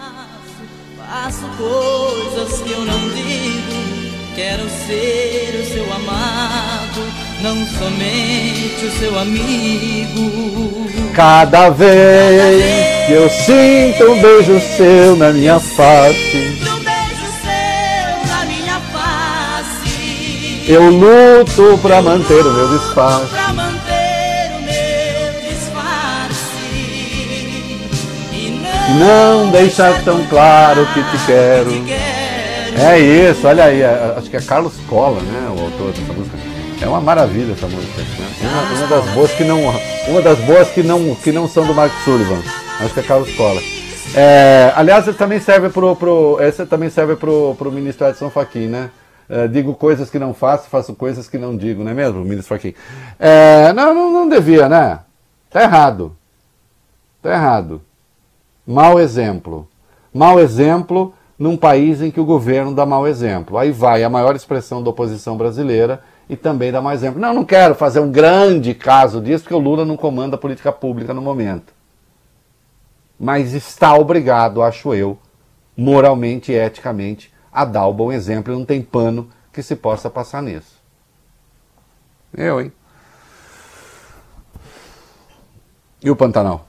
[0.97, 3.91] Faço coisas que eu não digo
[4.35, 7.01] Quero ser o seu amado,
[7.43, 10.89] não somente o seu amigo.
[11.15, 16.59] Cada vez que eu sinto um beijo seu na minha face.
[16.61, 20.65] Um beijo seu na minha face.
[20.69, 23.31] Eu luto pra manter o meu disfarce.
[23.31, 26.45] Pra manter o meu disfarce.
[28.33, 31.71] E não, deixar tão claro que te quero.
[31.71, 32.81] Que quero.
[32.83, 36.50] É isso, olha aí, é, acho que é Carlos Cola, né, o autor dessa música.
[36.83, 38.31] É uma maravilha essa música, né?
[38.43, 39.61] uma, uma, das boas que não,
[40.09, 42.41] uma das boas que não, que não são do Mark Sullivan.
[42.81, 43.61] Acho que é Carlos Cola.
[44.15, 48.69] É, aliás, ele também serve pro, pro, esse também serve pro, pro ministro Edson Fachin,
[48.69, 48.91] né?
[49.29, 52.57] É, digo coisas que não faço, faço coisas que não digo, não é mesmo, ministro
[52.57, 52.75] Fachin?
[53.19, 55.01] É, não, não, não devia, né?
[55.51, 56.17] Tá errado.
[57.21, 57.83] Tá errado.
[58.67, 59.69] Mau exemplo.
[60.15, 63.59] Mau exemplo num país em que o governo dá mau exemplo.
[63.59, 66.01] Aí vai a maior expressão da oposição brasileira
[66.31, 67.21] e também dá mau exemplo.
[67.21, 70.71] Não, não quero fazer um grande caso disso, porque o Lula não comanda a política
[70.71, 71.75] pública no momento.
[73.19, 75.19] Mas está obrigado, acho eu,
[75.77, 80.09] moralmente e eticamente, a dar o bom exemplo e não tem pano que se possa
[80.09, 80.81] passar nisso.
[82.33, 82.73] Eu, hein?
[86.01, 86.69] E o Pantanal?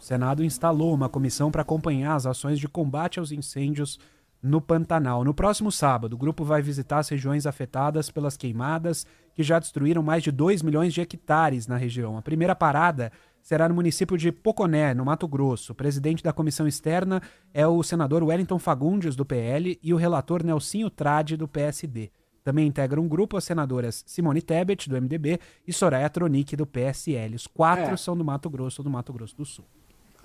[0.00, 4.00] O Senado instalou uma comissão para acompanhar as ações de combate aos incêndios
[4.44, 5.24] no Pantanal.
[5.24, 10.02] No próximo sábado, o grupo vai visitar as regiões afetadas pelas queimadas, que já destruíram
[10.02, 12.18] mais de 2 milhões de hectares na região.
[12.18, 15.72] A primeira parada será no município de Poconé, no Mato Grosso.
[15.72, 17.22] O presidente da comissão externa
[17.54, 22.10] é o senador Wellington Fagundes, do PL, e o relator Nelsinho Trade, do PSD.
[22.42, 27.34] Também integram um grupo as senadoras Simone Tebet, do MDB, e Soraya Tronic, do PSL.
[27.34, 27.96] Os quatro é.
[27.96, 29.64] são do Mato Grosso ou do Mato Grosso do Sul.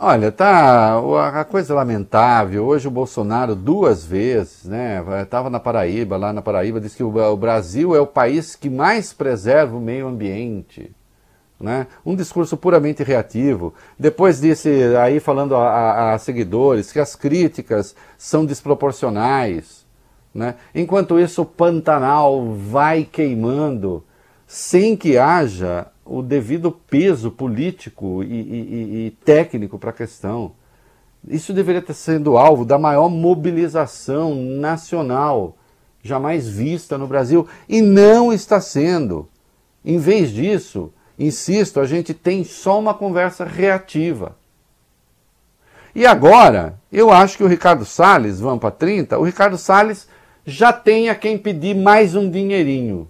[0.01, 0.97] Olha, tá
[1.37, 2.65] a coisa lamentável.
[2.65, 5.03] Hoje o Bolsonaro duas vezes, né?
[5.21, 9.11] Estava na Paraíba, lá na Paraíba, disse que o Brasil é o país que mais
[9.11, 10.89] preserva o meio ambiente.
[11.59, 11.85] Né?
[12.05, 13.73] Um discurso puramente reativo.
[13.99, 19.85] Depois disse aí falando a, a, a seguidores que as críticas são desproporcionais.
[20.33, 20.55] Né?
[20.73, 24.01] Enquanto isso, o Pantanal vai queimando
[24.47, 30.53] sem que haja o devido peso político e, e, e técnico para a questão.
[31.27, 35.55] Isso deveria ter sido alvo da maior mobilização nacional
[36.01, 39.29] jamais vista no Brasil e não está sendo.
[39.85, 44.35] Em vez disso, insisto, a gente tem só uma conversa reativa.
[45.93, 50.07] E agora, eu acho que o Ricardo Salles, vamos para 30, o Ricardo Salles
[50.43, 53.07] já tem a quem pedir mais um dinheirinho.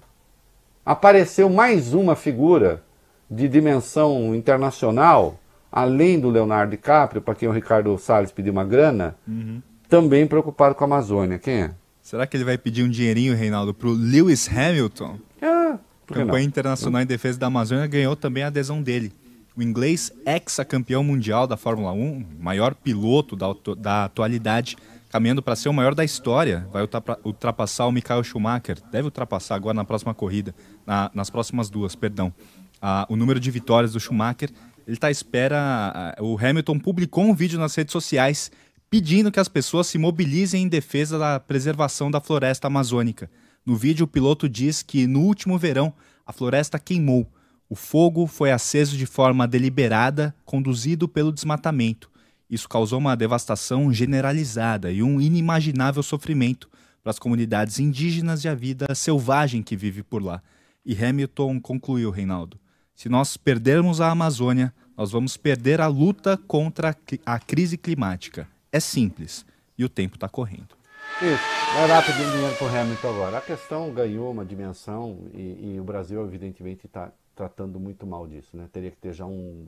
[0.85, 2.83] Apareceu mais uma figura
[3.29, 5.39] de dimensão internacional,
[5.71, 9.61] além do Leonardo DiCaprio, para quem o Ricardo Salles pediu uma grana, uhum.
[9.87, 11.37] também preocupado com a Amazônia.
[11.37, 11.71] Quem é?
[12.01, 15.19] Será que ele vai pedir um dinheirinho, Reinaldo, para o Lewis Hamilton?
[15.39, 15.77] É,
[16.07, 19.13] campanha internacional em defesa da Amazônia ganhou também a adesão dele.
[19.55, 24.75] O inglês, ex-campeão mundial da Fórmula 1, maior piloto da, da atualidade,
[25.09, 26.87] caminhando para ser o maior da história, vai
[27.23, 28.77] ultrapassar o Michael Schumacher.
[28.91, 30.55] Deve ultrapassar agora na próxima corrida,
[30.87, 32.33] na, nas próximas duas, perdão
[32.81, 34.49] a, o número de vitórias do Schumacher.
[34.87, 36.15] Ele está à espera.
[36.19, 38.51] O Hamilton publicou um vídeo nas redes sociais
[38.89, 43.29] pedindo que as pessoas se mobilizem em defesa da preservação da floresta amazônica.
[43.65, 45.93] No vídeo, o piloto diz que no último verão
[46.25, 47.27] a floresta queimou.
[47.69, 52.09] O fogo foi aceso de forma deliberada, conduzido pelo desmatamento.
[52.49, 56.67] Isso causou uma devastação generalizada e um inimaginável sofrimento
[57.03, 60.41] para as comunidades indígenas e a vida selvagem que vive por lá.
[60.83, 62.59] E Hamilton concluiu, Reinaldo.
[62.99, 66.93] Se nós perdermos a Amazônia, nós vamos perder a luta contra
[67.25, 68.45] a crise climática.
[68.73, 69.45] É simples
[69.77, 70.75] e o tempo está correndo.
[71.21, 71.41] Isso,
[71.75, 73.37] vai lá pedir dinheiro para o Hamilton agora.
[73.37, 78.57] A questão ganhou uma dimensão e, e o Brasil, evidentemente, está tratando muito mal disso.
[78.57, 78.67] Né?
[78.69, 79.65] Teria que ter já um,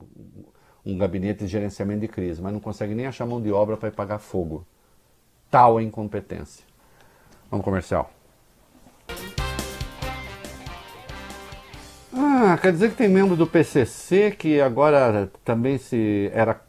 [0.84, 3.90] um gabinete de gerenciamento de crise, mas não consegue nem achar mão de obra para
[3.90, 4.66] pagar fogo.
[5.50, 6.66] Tal incompetência.
[7.50, 8.12] Vamos comercial.
[12.14, 16.60] Ah, quer dizer que tem membro do PCC que agora também se era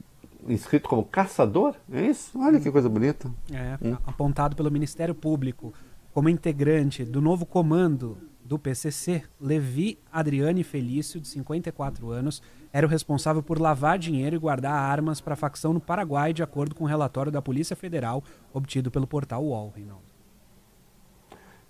[0.48, 1.76] inscrito como caçador?
[1.92, 2.40] É isso?
[2.40, 3.30] Olha que coisa bonita.
[3.52, 5.74] É, apontado pelo Ministério Público
[6.14, 12.42] como integrante do novo comando do PCC, Levi Adriane Felício, de 54 anos,
[12.72, 16.44] era o responsável por lavar dinheiro e guardar armas para a facção no Paraguai, de
[16.44, 18.24] acordo com o um relatório da Polícia Federal
[18.54, 20.04] obtido pelo portal UOL, Reinaldo.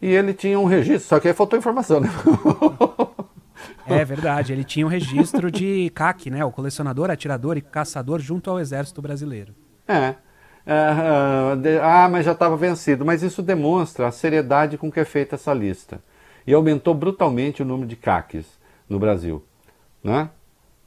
[0.01, 2.09] E ele tinha um registro, só que aí faltou informação, né?
[3.85, 6.43] É verdade, ele tinha um registro de CAC, né?
[6.45, 9.53] O colecionador, atirador e caçador junto ao Exército Brasileiro.
[9.87, 10.15] É.
[10.65, 13.03] Uh, de, ah, mas já estava vencido.
[13.03, 16.01] Mas isso demonstra a seriedade com que é feita essa lista.
[16.47, 18.45] E aumentou brutalmente o número de CACs
[18.87, 19.43] no Brasil.
[20.03, 20.29] Né?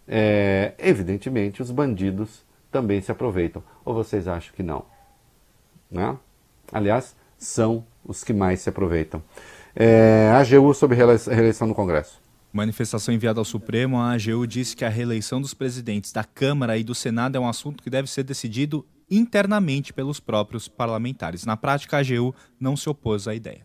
[0.09, 3.63] É, evidentemente, os bandidos também se aproveitam.
[3.85, 4.85] Ou vocês acham que não?
[5.91, 6.17] Né?
[6.73, 9.23] Aliás, são os que mais se aproveitam.
[9.75, 12.21] É, AGU sobre reeleição no Congresso.
[12.57, 16.83] Manifestação enviada ao Supremo, a AGU disse que a reeleição dos presidentes da Câmara e
[16.83, 21.45] do Senado é um assunto que deve ser decidido internamente pelos próprios parlamentares.
[21.45, 23.61] Na prática, a AGU não se opôs à ideia.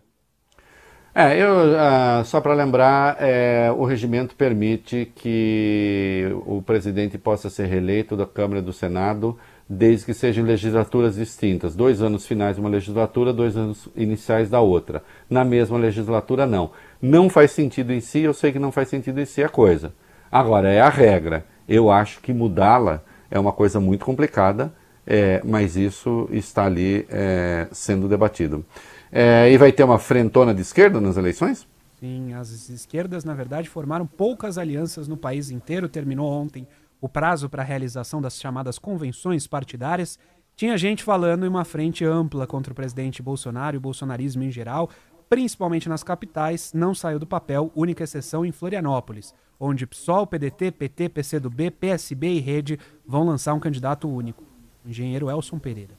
[1.16, 7.68] É, eu, uh, só para lembrar, é, o regimento permite que o presidente possa ser
[7.68, 9.38] reeleito da Câmara e do Senado
[9.74, 11.78] desde que sejam legislaturas distintas.
[11.78, 15.02] Dois anos finais de uma legislatura, dois anos iniciais da outra.
[15.30, 16.72] Na mesma legislatura, não.
[17.02, 19.94] Não faz sentido em si, eu sei que não faz sentido em si a coisa.
[20.32, 21.46] Agora, é a regra.
[21.68, 24.74] Eu acho que mudá-la é uma coisa muito complicada,
[25.06, 28.64] é, mas isso está ali é, sendo debatido.
[29.12, 31.68] É, e vai ter uma frentona de esquerda nas eleições?
[32.00, 35.90] Sim, as esquerdas, na verdade, formaram poucas alianças no país inteiro.
[35.90, 36.68] Terminou ontem
[37.00, 40.20] o prazo para a realização das chamadas convenções partidárias,
[40.56, 44.52] tinha gente falando em uma frente ampla contra o presidente Bolsonaro e o bolsonarismo em
[44.52, 44.92] geral,
[45.32, 51.08] principalmente nas capitais, não saiu do papel, única exceção em Florianópolis, onde PSOL, PDT, PT,
[51.08, 52.78] PCdoB, PSB e Rede
[53.08, 54.44] vão lançar um candidato único,
[54.86, 55.94] engenheiro Elson Pereira.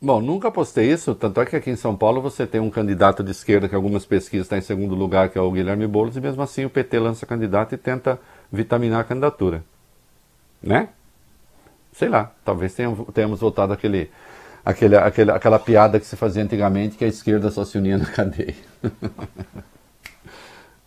[0.00, 3.24] Bom, nunca postei isso, tanto é que aqui em São Paulo você tem um candidato
[3.24, 6.20] de esquerda que algumas pesquisas está em segundo lugar, que é o Guilherme Boulos, e
[6.20, 8.20] mesmo assim o PT lança candidato e tenta
[8.52, 9.64] vitaminar a candidatura
[10.62, 10.90] né?
[11.92, 14.10] Sei lá, talvez tenhamos voltado àquele,
[14.66, 18.06] àquele, àquele, àquela piada que se fazia antigamente que a esquerda só se unia na
[18.06, 18.56] cadeia.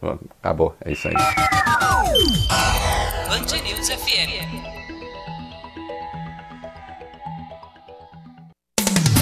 [0.01, 1.13] Bom, acabou, é isso aí.
[1.13, 1.21] Band
[3.63, 4.49] News FM.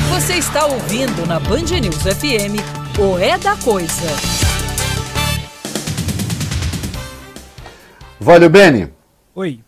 [0.10, 2.58] Você está ouvindo na Band News FM
[2.99, 4.08] o É da Coisa.
[8.20, 8.91] Valeu, Beni.
[9.36, 9.60] Oi.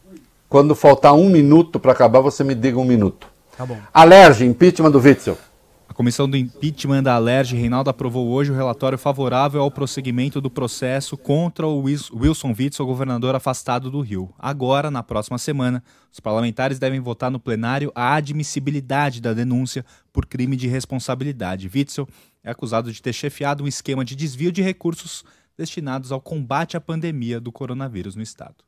[0.48, 3.30] Quando faltar um minuto para acabar, você me diga um minuto.
[3.60, 3.78] Tá bom.
[3.94, 5.38] Alerge, impeachment do Witzel.
[5.86, 10.50] A comissão do impeachment da Alerj, Reinaldo, aprovou hoje o relatório favorável ao prosseguimento do
[10.50, 14.34] processo contra o Wilson Witzel, governador afastado do Rio.
[14.40, 20.26] Agora, na próxima semana, os parlamentares devem votar no plenário a admissibilidade da denúncia por
[20.26, 21.70] crime de responsabilidade.
[21.76, 22.08] Witzel
[22.42, 25.26] é acusado de ter chefiado um esquema de desvio de recursos
[25.58, 28.64] destinados ao combate à pandemia do coronavírus no estado.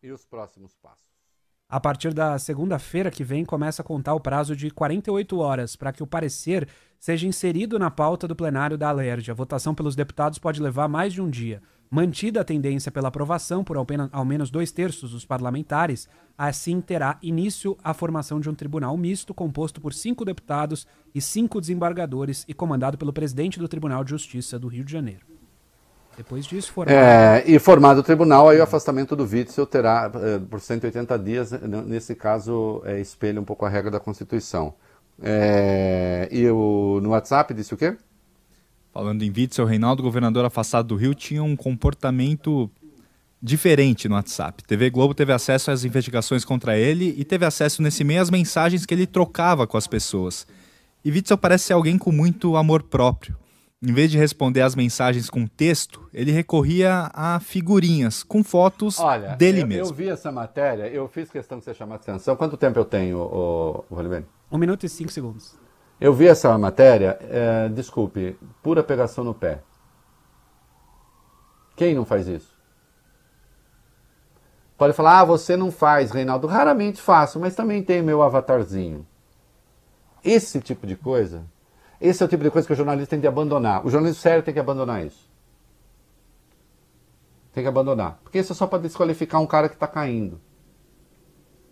[0.00, 1.11] E os próximos passos?
[1.72, 5.90] A partir da segunda-feira que vem, começa a contar o prazo de 48 horas para
[5.90, 6.68] que o parecer
[7.00, 9.30] seja inserido na pauta do plenário da Alerj.
[9.30, 11.62] A votação pelos deputados pode levar mais de um dia.
[11.90, 16.06] Mantida a tendência pela aprovação por ao menos dois terços dos parlamentares,
[16.36, 21.58] assim terá início a formação de um tribunal misto composto por cinco deputados e cinco
[21.58, 25.31] desembargadores e comandado pelo presidente do Tribunal de Justiça do Rio de Janeiro.
[26.16, 26.94] Depois disso, formado.
[26.94, 31.52] É, e formado o tribunal, aí o afastamento do Witzel terá é, por 180 dias,
[31.86, 34.74] nesse caso, é, espelha um pouco a regra da Constituição.
[35.22, 37.96] É, e o, no WhatsApp disse o quê?
[38.92, 42.70] Falando em Witzel, Reinaldo, governador afastado do Rio, tinha um comportamento
[43.42, 44.62] diferente no WhatsApp.
[44.64, 48.84] TV Globo teve acesso às investigações contra ele e teve acesso nesse meio às mensagens
[48.84, 50.46] que ele trocava com as pessoas.
[51.04, 53.36] E Witzel parece ser alguém com muito amor próprio.
[53.84, 59.34] Em vez de responder às mensagens com texto, ele recorria a figurinhas com fotos Olha,
[59.34, 59.86] dele eu, mesmo.
[59.86, 62.36] Eu vi essa matéria, eu fiz questão que você chamasse atenção.
[62.36, 65.56] Quanto tempo eu tenho, o, o Um minuto e cinco segundos.
[66.00, 69.60] Eu vi essa matéria, é, desculpe, pura pegação no pé.
[71.74, 72.52] Quem não faz isso?
[74.78, 76.46] Pode falar, ah, você não faz, Reinaldo.
[76.46, 79.04] Raramente faço, mas também tem meu avatarzinho.
[80.24, 81.44] Esse tipo de coisa
[82.02, 83.86] esse é o tipo de coisa que o jornalista tem de abandonar.
[83.86, 85.30] O jornalista sério tem que abandonar isso.
[87.52, 88.18] Tem que abandonar.
[88.22, 90.40] Porque isso é só para desqualificar um cara que está caindo.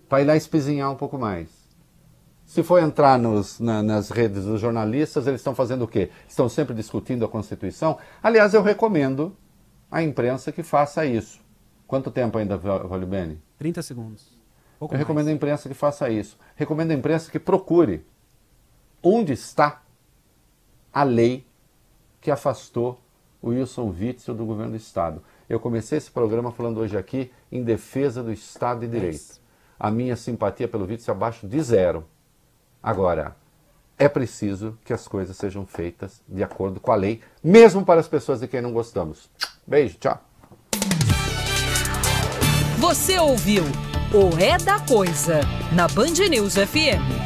[0.09, 1.49] Para ir lá espizinhar um pouco mais.
[2.45, 6.11] Se for entrar nos, na, nas redes dos jornalistas, eles estão fazendo o quê?
[6.29, 7.99] Estão sempre discutindo a Constituição.
[8.23, 9.37] Aliás, eu recomendo
[9.91, 11.41] à imprensa que faça isso.
[11.87, 13.43] Quanto tempo ainda, Vale Bene?
[13.59, 14.41] 30 segundos.
[14.79, 15.07] Pouco eu mais.
[15.07, 16.39] recomendo à imprensa que faça isso.
[16.57, 18.05] Recomendo à imprensa que procure
[19.03, 19.83] onde está
[20.93, 21.47] a lei
[22.21, 23.01] que afastou
[23.41, 25.23] o Wilson Witzel do governo do Estado.
[25.49, 29.41] Eu comecei esse programa falando hoje aqui em defesa do Estado de Direito.
[29.79, 32.05] A minha simpatia pelo Witzel é abaixo de zero.
[32.83, 33.35] Agora,
[33.99, 38.09] é preciso que as coisas sejam feitas de acordo com a lei, mesmo para as
[38.09, 39.31] pessoas de quem não gostamos.
[39.67, 40.19] Beijo, tchau.
[42.79, 43.63] Você ouviu
[44.15, 45.41] o É da Coisa
[45.75, 47.20] na Band News FM.